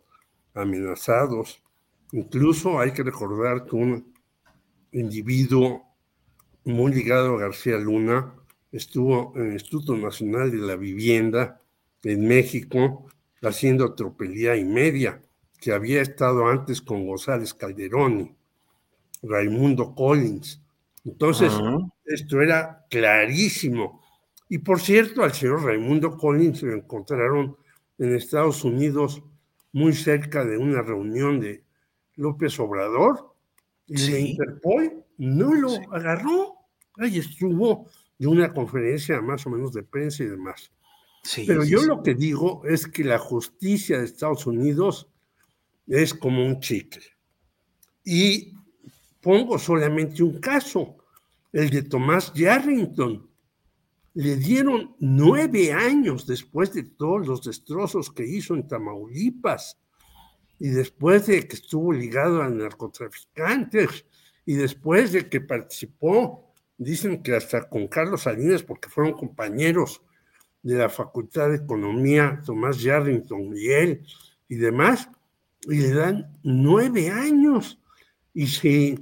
amenazados. 0.54 1.64
Incluso 2.12 2.80
hay 2.80 2.92
que 2.92 3.02
recordar 3.02 3.66
que 3.66 3.76
un 3.76 4.14
individuo 4.92 5.84
muy 6.66 6.94
ligado 6.94 7.36
a 7.36 7.40
García 7.40 7.78
Luna 7.78 8.36
estuvo 8.72 9.34
en 9.36 9.48
el 9.48 9.54
Instituto 9.54 9.96
Nacional 9.96 10.52
de 10.52 10.58
la 10.58 10.76
Vivienda 10.76 11.62
en 12.04 12.28
México 12.28 13.08
haciendo 13.42 13.94
tropelía 13.94 14.56
y 14.56 14.66
media, 14.66 15.22
que 15.60 15.72
había 15.72 16.02
estado 16.02 16.48
antes 16.48 16.82
con 16.82 17.06
González 17.06 17.54
Calderoni, 17.54 18.34
Raimundo 19.24 19.94
Collins. 19.94 20.62
Entonces, 21.06 21.54
esto 22.06 22.42
era 22.42 22.86
clarísimo. 22.90 24.02
Y 24.48 24.60
por 24.60 24.80
cierto, 24.80 25.24
al 25.24 25.34
señor 25.34 25.64
Raimundo 25.64 26.18
Collins 26.18 26.64
lo 26.64 26.74
encontraron 26.74 27.58
en 27.98 28.16
Estados 28.16 28.64
Unidos 28.64 29.22
muy 29.72 29.94
cerca 29.94 30.44
de 30.44 30.58
una 30.58 30.82
reunión 30.82 31.40
de 31.40 31.64
López 32.16 32.60
Obrador 32.60 33.34
y 33.88 33.98
la 34.10 34.20
Interpol 34.20 35.06
no 35.18 35.54
lo 35.54 35.70
agarró. 35.94 36.56
Ahí 36.98 37.20
estuvo 37.20 37.88
de 38.20 38.28
una 38.28 38.54
conferencia 38.54 39.22
más 39.22 39.48
o 39.48 39.50
menos 39.50 39.74
de 39.74 39.82
prensa 39.82 40.24
y 40.24 40.28
demás. 40.28 40.72
Pero 41.48 41.64
yo 41.64 41.82
lo 41.84 42.04
que 42.04 42.14
digo 42.14 42.62
es 42.66 42.86
que 42.86 43.04
la 43.04 43.18
justicia 43.18 43.98
de 43.98 44.06
Estados 44.06 44.46
Unidos 44.46 45.10
es 45.88 46.14
como 46.14 46.46
un 46.46 46.60
chicle. 46.60 47.04
Y 48.04 48.54
pongo 49.22 49.58
solamente 49.58 50.24
un 50.24 50.40
caso, 50.40 50.98
el 51.52 51.70
de 51.70 51.84
Tomás 51.84 52.34
Yarrington. 52.34 53.28
Le 54.16 54.36
dieron 54.36 54.96
nueve 55.00 55.72
años 55.72 56.26
después 56.26 56.74
de 56.74 56.84
todos 56.84 57.28
los 57.28 57.44
destrozos 57.44 58.12
que 58.12 58.26
hizo 58.26 58.56
en 58.56 58.68
Tamaulipas 58.68 59.78
y 60.60 60.70
después 60.70 61.28
de 61.28 61.48
que 61.48 61.56
estuvo 61.56 61.94
ligado 61.94 62.42
a 62.42 62.50
narcotraficantes 62.50 64.06
y 64.46 64.56
después 64.56 65.14
de 65.14 65.30
que 65.30 65.42
participó 65.42 66.49
dicen 66.80 67.22
que 67.22 67.36
hasta 67.36 67.70
con 67.70 67.88
Carlos 67.88 68.24
Salinas, 68.24 68.64
porque 68.64 68.90
fueron 68.90 69.14
compañeros 69.14 70.02
de 70.64 70.76
la 70.76 70.90
Facultad 70.90 71.50
de 71.50 71.58
Economía, 71.58 72.42
Tomás 72.46 72.82
Yarrington 72.82 73.56
y 73.56 73.68
él 73.68 74.06
y 74.48 74.56
demás, 74.56 75.10
y 75.68 75.76
le 75.76 75.94
dan 75.94 76.40
nueve 76.42 77.10
años. 77.10 77.80
Y 78.34 78.48
si 78.48 78.98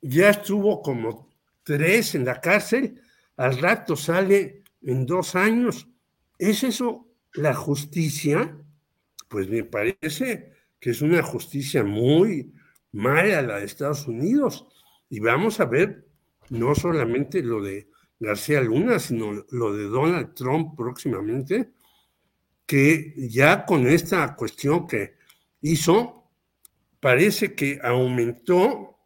ya 0.00 0.30
estuvo 0.30 0.80
como 0.80 1.28
tres 1.64 2.14
en 2.14 2.24
la 2.24 2.40
cárcel, 2.40 3.02
al 3.36 3.58
rato 3.58 3.96
sale 3.96 4.62
en 4.82 5.04
dos 5.04 5.34
años. 5.34 5.88
¿Es 6.38 6.62
eso 6.62 7.08
la 7.34 7.52
justicia? 7.52 8.56
Pues 9.28 9.48
me 9.48 9.64
parece 9.64 10.52
que 10.78 10.90
es 10.90 11.02
una 11.02 11.22
justicia 11.22 11.82
muy 11.82 12.54
mala 12.92 13.42
la 13.42 13.58
de 13.58 13.66
Estados 13.66 14.06
Unidos. 14.06 14.66
Y 15.10 15.18
vamos 15.20 15.58
a 15.58 15.64
ver 15.64 16.07
no 16.50 16.74
solamente 16.74 17.42
lo 17.42 17.62
de 17.62 17.88
García 18.20 18.60
Luna, 18.60 18.98
sino 18.98 19.44
lo 19.50 19.72
de 19.74 19.84
Donald 19.84 20.34
Trump 20.34 20.76
próximamente, 20.76 21.70
que 22.66 23.14
ya 23.30 23.64
con 23.64 23.86
esta 23.86 24.34
cuestión 24.34 24.86
que 24.86 25.14
hizo, 25.62 26.30
parece 27.00 27.54
que 27.54 27.78
aumentó 27.82 28.98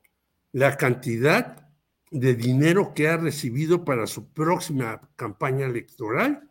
la 0.52 0.76
cantidad 0.76 1.68
de 2.10 2.34
dinero 2.34 2.92
que 2.94 3.08
ha 3.08 3.16
recibido 3.16 3.84
para 3.84 4.06
su 4.06 4.32
próxima 4.32 5.00
campaña 5.16 5.66
electoral 5.66 6.50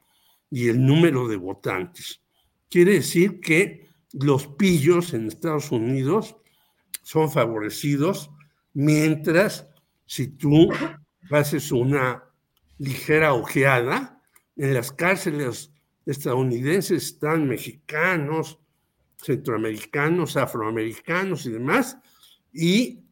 y 0.50 0.70
el 0.70 0.84
número 0.84 1.28
de 1.28 1.36
votantes. 1.36 2.22
Quiere 2.70 2.94
decir 2.94 3.40
que 3.40 3.90
los 4.14 4.48
pillos 4.48 5.14
en 5.14 5.28
Estados 5.28 5.72
Unidos 5.72 6.36
son 7.04 7.32
favorecidos, 7.32 8.32
mientras 8.74 9.68
si 10.12 10.28
tú 10.28 10.70
haces 11.30 11.72
una 11.72 12.22
ligera 12.80 13.34
ojeada, 13.34 14.22
en 14.58 14.74
las 14.74 14.92
cárceles 14.92 15.72
estadounidenses 16.06 17.04
están 17.04 17.48
mexicanos, 17.48 18.60
centroamericanos, 19.16 20.36
afroamericanos 20.36 21.46
y 21.46 21.52
demás, 21.52 21.98
y 22.52 23.06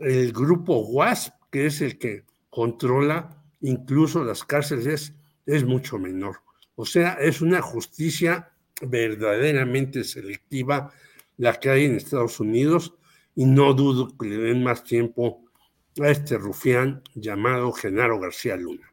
el 0.00 0.32
grupo 0.32 0.80
WASP, 0.80 1.32
que 1.52 1.66
es 1.66 1.80
el 1.80 1.96
que 1.96 2.24
controla 2.50 3.40
incluso 3.60 4.24
las 4.24 4.42
cárceles, 4.42 5.14
es 5.46 5.64
mucho 5.64 5.96
menor. 5.96 6.40
O 6.74 6.84
sea, 6.84 7.12
es 7.20 7.40
una 7.40 7.62
justicia 7.62 8.50
verdaderamente 8.80 10.02
selectiva 10.02 10.92
la 11.36 11.54
que 11.60 11.70
hay 11.70 11.84
en 11.84 11.94
Estados 11.94 12.40
Unidos 12.40 12.96
y 13.36 13.44
no 13.44 13.74
dudo 13.74 14.18
que 14.18 14.26
le 14.26 14.38
den 14.38 14.64
más 14.64 14.82
tiempo 14.82 15.44
a 16.00 16.08
este 16.08 16.38
rufián 16.38 17.02
llamado 17.14 17.72
Genaro 17.72 18.18
García 18.18 18.56
Luna. 18.56 18.92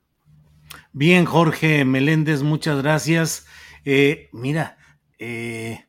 Bien, 0.92 1.26
Jorge 1.26 1.86
Meléndez, 1.86 2.44
muchas 2.44 2.82
gracias. 2.82 3.48
Eh, 3.86 4.30
mira, 4.34 4.78
eh, 5.18 5.86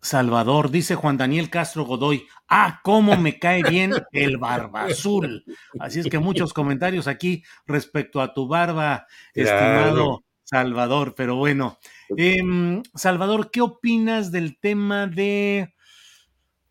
Salvador, 0.00 0.70
dice 0.70 0.94
Juan 0.96 1.16
Daniel 1.16 1.48
Castro 1.48 1.84
Godoy, 1.84 2.26
ah, 2.48 2.80
cómo 2.82 3.16
me 3.16 3.38
cae 3.38 3.62
bien 3.62 3.92
el 4.12 4.36
barba 4.36 4.84
azul. 4.84 5.44
Así 5.78 6.00
es 6.00 6.08
que 6.08 6.18
muchos 6.18 6.52
comentarios 6.52 7.06
aquí 7.06 7.42
respecto 7.66 8.20
a 8.20 8.34
tu 8.34 8.46
barba, 8.46 9.06
estimado 9.32 10.24
Salvador, 10.44 11.14
pero 11.16 11.36
bueno. 11.36 11.78
Em, 12.16 12.82
Salvador, 12.94 13.50
¿qué 13.50 13.62
opinas 13.62 14.30
del 14.30 14.58
tema 14.58 15.06
de, 15.06 15.74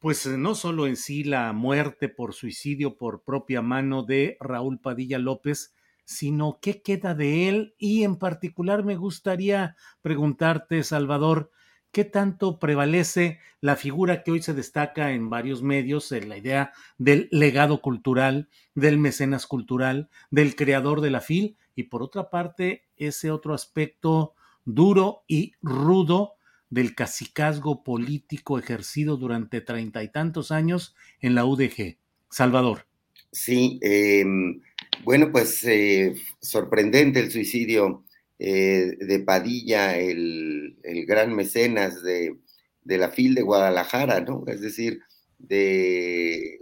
pues 0.04 0.28
no 0.28 0.54
solo 0.54 0.86
en 0.86 0.98
sí 0.98 1.24
la 1.24 1.54
muerte 1.54 2.10
por 2.10 2.34
suicidio 2.34 2.98
por 2.98 3.24
propia 3.24 3.62
mano 3.62 4.04
de 4.04 4.36
Raúl 4.42 4.82
Padilla 4.82 5.18
López, 5.18 5.74
sino 6.04 6.60
qué 6.62 6.82
queda 6.82 7.16
de 7.16 7.48
él? 7.48 7.74
Y 7.78 8.04
en 8.04 8.18
particular 8.18 8.84
me 8.84 8.98
gustaría 8.98 9.78
preguntarte, 10.02 10.84
Salvador, 10.84 11.52
¿qué 11.94 12.04
tanto 12.04 12.60
prevalece 12.60 13.40
la 13.62 13.78
figura 13.78 14.24
que 14.24 14.32
hoy 14.32 14.42
se 14.42 14.54
destaca 14.54 15.14
en 15.14 15.30
varios 15.30 15.64
medios, 15.64 16.12
en 16.12 16.28
la 16.28 16.36
idea 16.36 16.74
del 16.98 17.30
legado 17.32 17.80
cultural, 17.80 18.50
del 18.76 18.98
mecenas 18.98 19.48
cultural, 19.48 20.10
del 20.30 20.58
creador 20.58 21.00
de 21.00 21.12
la 21.12 21.22
FIL, 21.22 21.56
y 21.76 21.84
por 21.84 22.04
otra 22.04 22.30
parte, 22.30 22.84
ese 22.98 23.32
otro 23.32 23.54
aspecto 23.54 24.34
duro 24.66 25.24
y 25.30 25.54
rudo 25.62 26.34
del 26.74 26.96
cacicazgo 26.96 27.84
político 27.84 28.58
ejercido 28.58 29.16
durante 29.18 29.62
treinta 29.62 30.02
y 30.02 30.12
tantos 30.12 30.52
años 30.52 30.96
en 31.22 31.36
la 31.36 31.46
UDG. 31.46 31.98
Salvador. 32.32 32.88
Sí, 33.32 33.80
em, 33.82 34.60
bueno, 35.04 35.32
pues 35.32 35.64
eh, 35.66 36.16
sorprendente 36.42 37.20
el 37.20 37.32
suicidio 37.32 38.06
eh, 38.40 38.98
de 39.00 39.20
Padilla, 39.20 39.98
el, 40.00 40.76
gran 41.08 41.36
mecenas 41.36 42.02
de, 42.02 42.38
la 42.86 43.10
FIL 43.10 43.36
de 43.36 43.44
Guadalajara, 43.44 44.22
¿no? 44.22 44.44
Es 44.48 44.62
decir, 44.62 45.00
de, 45.38 46.60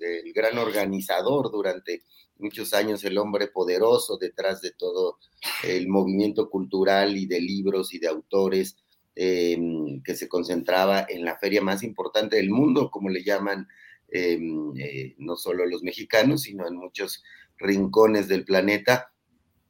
del 0.00 0.32
gran 0.32 0.58
organizador 0.58 1.52
durante 1.52 2.02
muchos 2.38 2.74
años, 2.74 3.04
el 3.04 3.18
hombre 3.18 3.46
poderoso 3.46 4.16
detrás 4.16 4.60
de 4.62 4.72
todo 4.72 5.18
el 5.62 5.86
movimiento 5.88 6.50
cultural 6.50 7.16
y 7.16 7.26
de 7.26 7.40
libros 7.40 7.94
y 7.94 8.00
de 8.00 8.08
autores 8.08 8.76
em, 9.16 10.02
que 10.02 10.14
se 10.14 10.28
concentraba 10.28 11.06
en 11.08 11.24
la 11.24 11.36
feria 11.36 11.62
más 11.62 11.82
importante 11.82 12.36
del 12.36 12.50
mundo, 12.50 12.90
como 12.90 13.08
le 13.08 13.22
llaman 13.22 13.68
em, 14.08 14.72
eh, 14.76 15.14
no 15.18 15.36
solo 15.36 15.66
los 15.66 15.82
mexicanos, 15.82 16.42
sino 16.42 16.66
en 16.66 16.76
muchos 16.76 17.22
rincones 17.58 18.28
del 18.28 18.44
planeta, 18.44 19.12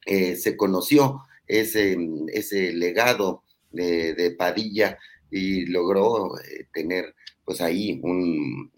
eh, 0.05 0.35
se 0.35 0.55
conoció 0.55 1.21
ese, 1.47 1.97
ese 2.33 2.73
legado 2.73 3.43
de, 3.71 4.35
Padilla 4.37 4.97
y 5.29 5.65
logró 5.65 6.37
eh, 6.39 6.67
tener 6.73 7.15
pues 7.43 7.61
ahí 7.61 7.99
un 8.01 8.71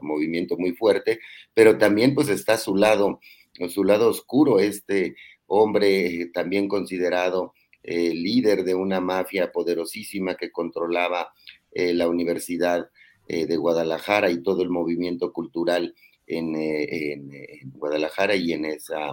movimiento 0.00 0.56
muy 0.56 0.72
fuerte, 0.72 1.20
pero 1.54 1.78
también 1.78 2.14
pues 2.14 2.28
está 2.28 2.54
a 2.54 2.58
su 2.58 2.76
lado, 2.76 3.20
a 3.60 3.68
su 3.68 3.84
lado 3.84 4.08
oscuro, 4.08 4.60
este 4.60 5.16
hombre 5.46 6.30
también 6.32 6.68
considerado 6.68 7.54
eh, 7.82 8.14
líder 8.14 8.64
de 8.64 8.74
una 8.74 9.00
mafia 9.00 9.52
poderosísima 9.52 10.36
que 10.36 10.50
controlaba 10.50 11.32
eh, 11.72 11.94
la 11.94 12.08
Universidad 12.08 12.88
de 13.30 13.58
Guadalajara 13.58 14.30
y 14.30 14.42
todo 14.42 14.62
el 14.62 14.70
movimiento 14.70 15.34
cultural 15.34 15.94
en, 16.26 16.54
en, 16.56 17.30
Guadalajara 17.72 18.34
y 18.34 18.54
en 18.54 18.64
esa 18.64 19.12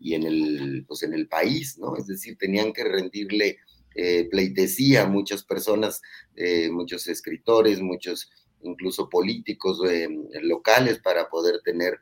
y 0.00 0.14
en 0.14 0.24
el, 0.24 0.84
pues 0.88 1.04
en 1.04 1.14
el 1.14 1.28
país, 1.28 1.78
¿no? 1.78 1.96
Es 1.96 2.08
decir, 2.08 2.36
tenían 2.36 2.72
que 2.72 2.82
rendirle 2.82 3.58
eh, 3.94 4.28
pleitesía 4.30 5.02
a 5.02 5.06
muchas 5.06 5.44
personas, 5.44 6.00
eh, 6.34 6.70
muchos 6.70 7.06
escritores, 7.08 7.80
muchos 7.80 8.30
incluso 8.62 9.08
políticos 9.08 9.80
eh, 9.88 10.08
locales 10.42 10.98
para 10.98 11.28
poder 11.28 11.60
tener 11.64 12.00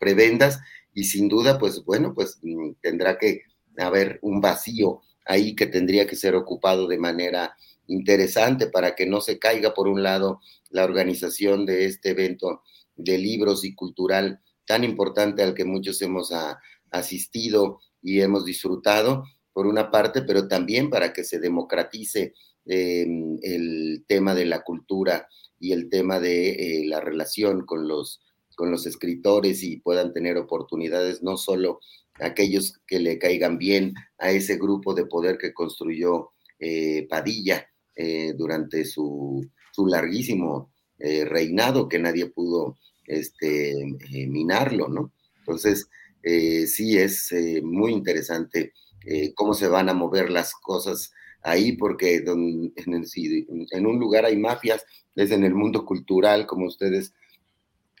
prebendas 0.00 0.60
y 0.94 1.04
sin 1.04 1.28
duda, 1.28 1.58
pues 1.58 1.84
bueno, 1.84 2.14
pues 2.14 2.38
mm, 2.40 2.70
tendrá 2.80 3.18
que 3.18 3.42
haber 3.76 4.18
un 4.22 4.40
vacío 4.40 5.02
ahí 5.24 5.54
que 5.54 5.66
tendría 5.66 6.06
que 6.06 6.16
ser 6.16 6.34
ocupado 6.34 6.86
de 6.88 6.98
manera 6.98 7.56
interesante 7.86 8.68
para 8.68 8.94
que 8.94 9.06
no 9.06 9.20
se 9.20 9.38
caiga 9.38 9.74
por 9.74 9.88
un 9.88 10.02
lado 10.02 10.40
la 10.70 10.84
organización 10.84 11.66
de 11.66 11.86
este 11.86 12.10
evento 12.10 12.62
de 12.96 13.18
libros 13.18 13.64
y 13.64 13.74
cultural 13.74 14.40
tan 14.66 14.84
importante 14.84 15.42
al 15.42 15.54
que 15.54 15.64
muchos 15.64 16.00
hemos 16.02 16.32
a, 16.32 16.58
asistido 16.90 17.80
y 18.00 18.20
hemos 18.20 18.44
disfrutado, 18.44 19.24
por 19.52 19.66
una 19.66 19.90
parte, 19.90 20.22
pero 20.22 20.48
también 20.48 20.88
para 20.88 21.12
que 21.12 21.24
se 21.24 21.38
democratice 21.38 22.32
eh, 22.64 23.06
el 23.42 24.04
tema 24.06 24.34
de 24.34 24.46
la 24.46 24.62
cultura 24.62 25.28
y 25.58 25.72
el 25.72 25.90
tema 25.90 26.20
de 26.20 26.50
eh, 26.50 26.86
la 26.86 27.00
relación 27.00 27.66
con 27.66 27.86
los, 27.86 28.22
con 28.56 28.70
los 28.70 28.86
escritores 28.86 29.62
y 29.62 29.76
puedan 29.78 30.12
tener 30.12 30.38
oportunidades, 30.38 31.22
no 31.22 31.36
solo 31.36 31.80
aquellos 32.20 32.78
que 32.86 32.98
le 32.98 33.18
caigan 33.18 33.58
bien 33.58 33.94
a 34.18 34.30
ese 34.30 34.56
grupo 34.56 34.94
de 34.94 35.06
poder 35.06 35.38
que 35.38 35.52
construyó 35.52 36.30
eh, 36.58 37.06
Padilla 37.08 37.66
durante 38.36 38.86
su, 38.86 39.46
su 39.70 39.86
larguísimo 39.86 40.72
reinado, 40.98 41.88
que 41.90 41.98
nadie 41.98 42.26
pudo 42.26 42.78
este, 43.06 43.74
minarlo, 44.26 44.88
¿no? 44.88 45.12
Entonces, 45.40 45.88
eh, 46.22 46.66
sí 46.66 46.98
es 46.98 47.32
eh, 47.32 47.60
muy 47.62 47.92
interesante 47.92 48.72
eh, 49.04 49.34
cómo 49.34 49.54
se 49.54 49.66
van 49.66 49.88
a 49.88 49.94
mover 49.94 50.30
las 50.30 50.54
cosas 50.54 51.12
ahí, 51.42 51.72
porque 51.72 52.16
en, 52.16 52.72
en, 52.76 53.86
un 53.86 53.98
lugar 53.98 54.24
hay 54.24 54.36
mafias, 54.36 54.84
es 55.16 55.32
en 55.32 55.42
el 55.42 55.54
mundo 55.54 55.84
cultural, 55.84 56.46
como 56.46 56.66
ustedes 56.66 57.12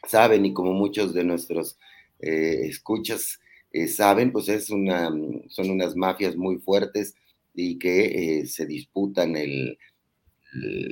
saben 0.06 0.46
y 0.46 0.54
como 0.54 0.72
muchos 0.72 1.12
de 1.14 1.24
nuestros 1.24 1.78
escuchas 2.20 3.40
saben, 3.88 4.32
pues 4.32 4.48
es 4.48 4.70
una, 4.70 5.10
son 5.48 5.70
unas 5.70 5.96
mafias 5.96 6.36
muy 6.36 6.58
fuertes 6.58 7.14
y 7.54 7.78
que 7.78 8.44
se 8.46 8.66
disputan 8.66 9.36
el, 9.36 9.78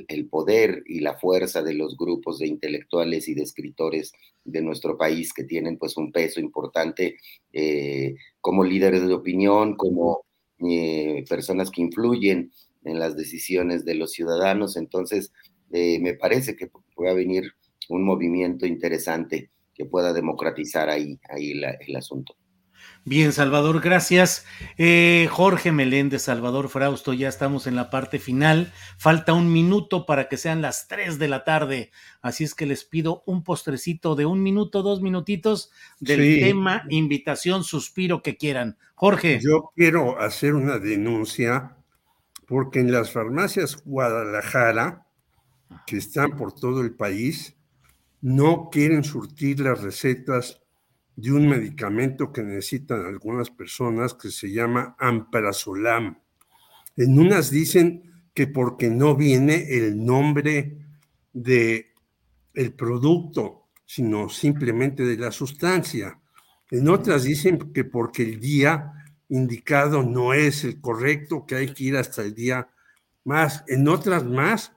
el 0.07 0.27
poder 0.27 0.83
y 0.87 0.99
la 0.99 1.17
fuerza 1.17 1.61
de 1.61 1.73
los 1.73 1.95
grupos 1.95 2.39
de 2.39 2.47
intelectuales 2.47 3.27
y 3.27 3.35
de 3.35 3.43
escritores 3.43 4.11
de 4.43 4.61
nuestro 4.61 4.97
país 4.97 5.33
que 5.33 5.43
tienen 5.43 5.77
pues 5.77 5.97
un 5.97 6.11
peso 6.11 6.39
importante 6.39 7.17
eh, 7.53 8.15
como 8.39 8.63
líderes 8.63 9.07
de 9.07 9.13
opinión, 9.13 9.75
como 9.75 10.25
eh, 10.59 11.23
personas 11.29 11.69
que 11.69 11.81
influyen 11.81 12.51
en 12.83 12.99
las 12.99 13.15
decisiones 13.15 13.85
de 13.85 13.95
los 13.95 14.11
ciudadanos. 14.11 14.77
Entonces, 14.77 15.31
eh, 15.71 15.99
me 15.99 16.15
parece 16.15 16.55
que 16.55 16.71
pueda 16.95 17.13
venir 17.13 17.51
un 17.89 18.03
movimiento 18.03 18.65
interesante 18.65 19.51
que 19.75 19.85
pueda 19.85 20.11
democratizar 20.13 20.89
ahí, 20.89 21.19
ahí 21.29 21.51
el 21.51 21.95
asunto. 21.95 22.35
Bien, 23.03 23.33
Salvador, 23.33 23.81
gracias. 23.81 24.45
Eh, 24.77 25.27
Jorge 25.31 25.71
Meléndez, 25.71 26.21
Salvador 26.21 26.69
Frausto, 26.69 27.13
ya 27.13 27.29
estamos 27.29 27.65
en 27.65 27.75
la 27.75 27.89
parte 27.89 28.19
final. 28.19 28.71
Falta 28.99 29.33
un 29.33 29.51
minuto 29.51 30.05
para 30.05 30.29
que 30.29 30.37
sean 30.37 30.61
las 30.61 30.87
tres 30.87 31.17
de 31.17 31.27
la 31.27 31.43
tarde. 31.43 31.91
Así 32.21 32.43
es 32.43 32.53
que 32.53 32.67
les 32.67 32.83
pido 32.83 33.23
un 33.25 33.43
postrecito 33.43 34.13
de 34.15 34.27
un 34.27 34.43
minuto, 34.43 34.83
dos 34.83 35.01
minutitos 35.01 35.71
del 35.99 36.39
tema, 36.39 36.83
invitación, 36.89 37.63
suspiro 37.63 38.21
que 38.21 38.37
quieran. 38.37 38.77
Jorge. 38.93 39.39
Yo 39.41 39.71
quiero 39.75 40.19
hacer 40.19 40.53
una 40.53 40.77
denuncia 40.77 41.75
porque 42.45 42.81
en 42.81 42.91
las 42.91 43.11
farmacias 43.11 43.83
Guadalajara, 43.83 45.07
que 45.87 45.97
están 45.97 46.37
por 46.37 46.53
todo 46.53 46.81
el 46.81 46.93
país, 46.93 47.55
no 48.21 48.69
quieren 48.71 49.03
surtir 49.03 49.59
las 49.61 49.81
recetas 49.81 50.61
de 51.15 51.31
un 51.31 51.47
medicamento 51.47 52.31
que 52.31 52.43
necesitan 52.43 53.05
algunas 53.05 53.49
personas 53.49 54.13
que 54.13 54.31
se 54.31 54.51
llama 54.51 54.95
Amprazolam. 54.99 56.17
En 56.97 57.19
unas 57.19 57.51
dicen 57.51 58.11
que 58.33 58.47
porque 58.47 58.89
no 58.89 59.15
viene 59.15 59.67
el 59.69 60.03
nombre 60.03 60.77
de 61.33 61.91
el 62.53 62.73
producto, 62.73 63.67
sino 63.85 64.29
simplemente 64.29 65.03
de 65.03 65.17
la 65.17 65.31
sustancia. 65.31 66.19
En 66.69 66.87
otras 66.89 67.23
dicen 67.23 67.71
que 67.73 67.83
porque 67.83 68.23
el 68.23 68.39
día 68.39 68.93
indicado 69.29 70.03
no 70.03 70.33
es 70.33 70.63
el 70.63 70.81
correcto, 70.81 71.45
que 71.45 71.55
hay 71.55 71.73
que 71.73 71.85
ir 71.85 71.97
hasta 71.97 72.21
el 72.21 72.33
día 72.33 72.67
más. 73.23 73.63
En 73.67 73.87
otras 73.87 74.25
más, 74.25 74.73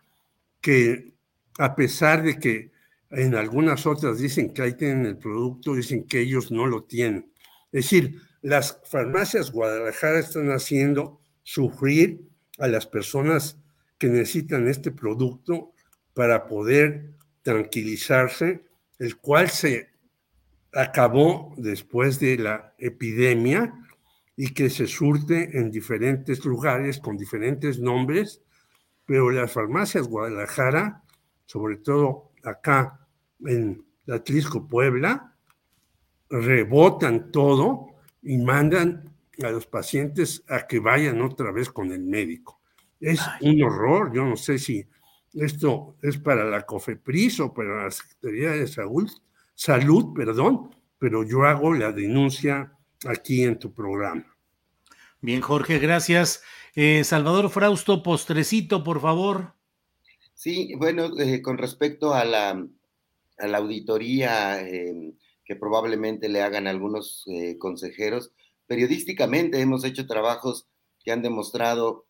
que 0.61 1.15
a 1.59 1.75
pesar 1.75 2.23
de 2.23 2.39
que 2.39 2.74
en 3.15 3.35
algunas 3.35 3.87
otras 3.87 4.19
dicen 4.19 4.53
que 4.53 4.63
ahí 4.63 4.75
tienen 4.75 5.07
el 5.07 5.19
producto, 5.19 5.75
dicen 5.75 6.05
que 6.05 6.21
ellos 6.21 6.51
no 6.51 6.67
lo 6.67 6.85
tienen. 6.85 7.31
Es 7.73 7.85
decir, 7.85 8.21
las 8.43 8.81
farmacias 8.85 9.51
Guadalajara 9.51 10.19
están 10.19 10.51
haciendo 10.51 11.21
sufrir 11.43 12.29
a 12.59 12.69
las 12.69 12.87
personas 12.87 13.59
que 13.99 14.09
necesitan 14.09 14.69
este 14.69 14.91
producto 14.91 15.73
para 16.13 16.47
poder 16.47 17.15
tranquilizarse, 17.43 18.65
el 18.99 19.17
cual 19.17 19.51
se 19.51 19.89
acabó 20.73 21.55
después 21.57 22.19
de 22.21 22.39
la 22.39 22.75
epidemia 22.79 23.75
y 24.37 24.53
que 24.53 24.71
se 24.71 24.87
surte 24.87 25.59
en 25.59 25.71
diferentes 25.71 26.45
lugares 26.45 26.99
con 26.99 27.17
diferentes 27.17 27.79
nombres, 27.79 28.43
pero 29.07 29.31
las 29.31 29.53
farmacias 29.53 30.09
Guadalajara, 30.09 31.03
sobre 31.47 31.77
todo 31.77 32.33
acá 32.43 33.04
en 33.47 33.85
la 34.07 34.23
Trisco 34.23 34.69
Puebla, 34.69 35.35
rebotan 36.29 37.31
todo 37.31 37.89
y 38.23 38.39
mandan 38.39 39.15
a 39.43 39.51
los 39.51 39.67
pacientes 39.67 40.45
a 40.49 40.67
que 40.67 40.79
vayan 40.79 41.21
otra 41.23 41.53
vez 41.53 41.71
con 41.71 41.93
el 41.93 42.03
médico. 42.03 42.61
Es 43.01 43.21
un 43.41 43.63
horror, 43.63 44.13
yo 44.15 44.25
no 44.25 44.37
sé 44.37 44.59
si 44.59 44.87
esto 45.35 45.97
es 46.03 46.17
para 46.19 46.45
la 46.45 46.65
COFEPRIS 46.65 47.41
o 47.41 47.53
para 47.53 47.85
la 47.85 47.91
Secretaría 47.91 48.51
de 48.53 48.67
Salud, 48.67 49.11
Salud, 49.55 50.15
perdón, 50.15 50.75
pero 50.99 51.23
yo 51.23 51.45
hago 51.45 51.75
la 51.75 51.93
denuncia 51.93 52.73
aquí 53.07 53.45
en 53.45 53.59
tu 53.59 53.73
programa. 53.73 54.37
Bien, 55.21 55.41
Jorge, 55.41 55.79
gracias. 55.79 56.43
Eh, 56.75 57.05
Salvador 57.05 57.51
Frausto, 57.51 58.03
postrecito, 58.03 58.83
por 58.83 59.01
favor. 59.01 59.55
Sí, 60.35 60.75
bueno, 60.77 61.19
eh, 61.19 61.41
con 61.41 61.57
respecto 61.57 62.15
a 62.15 62.25
la, 62.25 62.67
a 63.39 63.47
la 63.47 63.59
auditoría 63.59 64.61
em, 64.61 65.15
que 65.45 65.57
probablemente 65.57 66.29
le 66.29 66.43
hagan 66.43 66.67
algunos 66.67 67.25
eh, 67.27 67.59
consejeros, 67.59 68.33
periodísticamente 68.67 69.61
hemos 69.61 69.85
hecho 69.85 70.07
trabajos 70.07 70.69
que 71.05 71.13
han 71.13 71.23
demostrado 71.23 72.07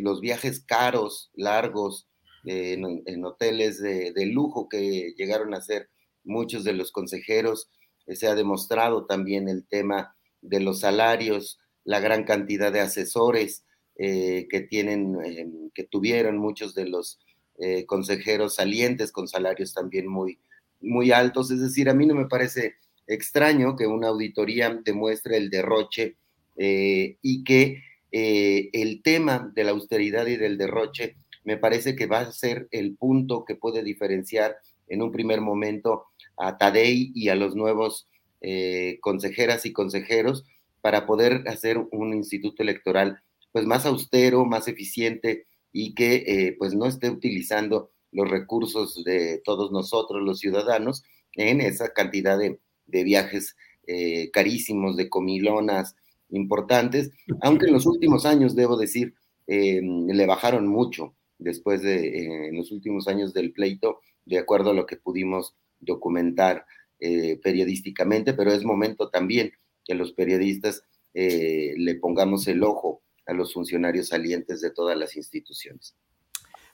los 0.00 0.22
viajes 0.22 0.64
caros, 0.64 1.30
largos, 1.34 2.08
en, 2.46 3.24
hoteles 3.24 3.82
de, 3.82 4.26
lujo 4.26 4.68
que 4.68 5.12
llegaron 5.16 5.52
a 5.52 5.60
ser 5.60 5.90
muchos 6.24 6.64
de 6.64 6.72
los 6.72 6.92
consejeros. 6.92 7.68
se 8.06 8.26
ha 8.26 8.34
demostrado 8.34 9.04
también 9.04 9.48
el 9.50 9.66
tema 9.66 10.16
de 10.40 10.60
los 10.60 10.80
salarios, 10.80 11.58
la 11.84 12.00
gran 12.00 12.24
cantidad 12.24 12.72
de 12.72 12.80
asesores 12.80 13.64
eh, 13.98 14.46
que 14.50 14.60
tienen, 14.60 15.16
eh, 15.24 15.46
que 15.74 15.84
tuvieron 15.84 16.38
muchos 16.38 16.74
de 16.74 16.86
los 16.86 17.18
eh, 17.58 17.86
consejeros 17.86 18.54
salientes 18.54 19.12
con 19.12 19.28
salarios 19.28 19.74
también 19.74 20.08
muy, 20.08 20.38
muy 20.80 21.12
altos. 21.12 21.50
Es 21.50 21.60
decir, 21.60 21.88
a 21.88 21.94
mí 21.94 22.06
no 22.06 22.14
me 22.14 22.26
parece 22.26 22.74
extraño 23.06 23.76
que 23.76 23.86
una 23.86 24.08
auditoría 24.08 24.78
demuestre 24.84 25.36
el 25.36 25.50
derroche 25.50 26.16
y 26.58 27.44
que 27.44 27.82
el 28.10 29.02
tema 29.02 29.52
de 29.54 29.62
la 29.62 29.72
austeridad 29.72 30.26
y 30.26 30.38
del 30.38 30.56
derroche 30.56 31.16
me 31.44 31.56
parece 31.56 31.94
que 31.94 32.06
va 32.06 32.20
a 32.20 32.32
ser 32.32 32.66
el 32.72 32.96
punto 32.96 33.44
que 33.44 33.54
puede 33.54 33.84
diferenciar 33.84 34.56
en 34.88 35.00
un 35.00 35.12
primer 35.12 35.40
momento 35.40 36.06
a 36.36 36.58
Tadei 36.58 37.12
y 37.14 37.28
a 37.28 37.36
los 37.36 37.54
nuevos 37.54 38.08
eh, 38.40 38.98
consejeras 39.00 39.64
y 39.64 39.72
consejeros 39.72 40.44
para 40.80 41.06
poder 41.06 41.44
hacer 41.46 41.78
un 41.78 42.14
instituto 42.14 42.62
electoral 42.62 43.20
pues 43.52 43.64
más 43.64 43.86
austero, 43.86 44.44
más 44.44 44.68
eficiente 44.68 45.46
y 45.78 45.94
que 45.94 46.24
eh, 46.26 46.56
pues 46.58 46.74
no 46.74 46.86
esté 46.86 47.10
utilizando 47.10 47.90
los 48.10 48.30
recursos 48.30 49.04
de 49.04 49.42
todos 49.44 49.70
nosotros, 49.70 50.22
los 50.22 50.38
ciudadanos, 50.38 51.04
en 51.34 51.60
esa 51.60 51.92
cantidad 51.92 52.38
de, 52.38 52.58
viajes 52.86 53.56
eh, 53.86 54.30
carísimos, 54.30 54.96
de 54.96 55.10
comilonas 55.10 55.96
importantes, 56.30 57.10
aunque 57.42 57.66
en 57.66 57.74
los 57.74 57.84
últimos 57.84 58.24
años, 58.24 58.54
debo 58.56 58.78
decir, 58.78 59.14
le 59.46 60.26
bajaron 60.26 60.66
mucho 60.66 61.14
después 61.38 61.82
de, 61.82 62.06
eh, 62.06 62.48
en 62.48 62.56
los 62.56 62.72
últimos 62.72 63.06
años 63.06 63.34
del 63.34 63.52
pleito, 63.52 64.00
de 64.24 64.38
acuerdo 64.38 64.70
a 64.70 64.74
lo 64.74 64.86
que 64.86 64.96
pudimos 64.96 65.54
documentar 65.80 66.64
eh, 67.00 67.38
periodísticamente, 67.42 68.32
pero 68.32 68.50
es 68.50 68.64
momento 68.64 69.10
también 69.10 69.52
que 69.84 69.94
los 69.94 70.12
periodistas 70.12 70.82
eh, 71.14 71.74
le 71.76 71.96
pongamos 71.96 72.46
el 72.48 72.62
ojo 72.62 73.02
a 73.26 73.32
los 73.32 73.52
funcionarios 73.52 74.08
salientes 74.08 74.60
de 74.60 74.70
todas 74.70 74.96
las 74.96 75.16
instituciones. 75.16 75.94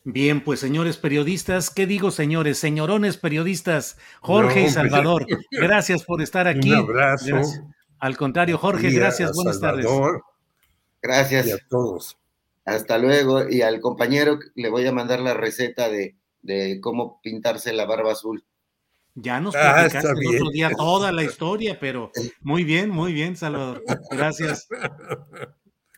Bien, 0.05 0.43
pues 0.43 0.59
señores 0.59 0.97
periodistas, 0.97 1.71
¿qué 1.71 1.87
digo 1.87 2.11
señores? 2.11 2.59
Señorones 2.59 3.17
periodistas, 3.17 3.99
Jorge 4.21 4.65
y 4.65 4.69
Salvador, 4.69 5.27
gracias 5.51 6.05
por 6.05 6.21
estar 6.21 6.47
aquí. 6.49 6.73
Un 6.73 6.79
abrazo. 6.79 7.41
Al 8.01 8.17
contrario, 8.17 8.59
Jorge, 8.59 8.91
gracias, 8.91 9.33
buenas 9.33 9.61
tardes. 9.61 9.87
Gracias. 11.01 11.47
Y 11.47 11.53
a 11.53 11.59
todos. 11.69 12.19
Hasta 12.65 12.99
luego. 12.99 13.49
Y 13.49 13.63
al 13.63 13.81
compañero 13.81 14.39
le 14.55 14.71
voy 14.71 14.87
a 14.87 14.93
mandar 14.93 15.21
la 15.21 15.35
receta 15.35 15.89
de, 15.89 16.17
cómo 16.81 17.21
pintarse 17.23 17.73
la 17.73 17.87
barba 17.87 18.13
azul. 18.13 18.45
Ya 19.15 19.41
nos 19.41 19.55
ah, 19.55 19.75
platicaste 19.75 20.21
el 20.21 20.35
otro 20.35 20.51
día 20.51 20.71
toda 20.71 21.13
la 21.13 21.23
historia, 21.23 21.79
pero 21.79 22.11
muy 22.41 22.65
bien, 22.65 22.89
muy 22.89 23.13
bien, 23.13 23.37
Salvador. 23.37 23.85
Gracias. 24.11 24.67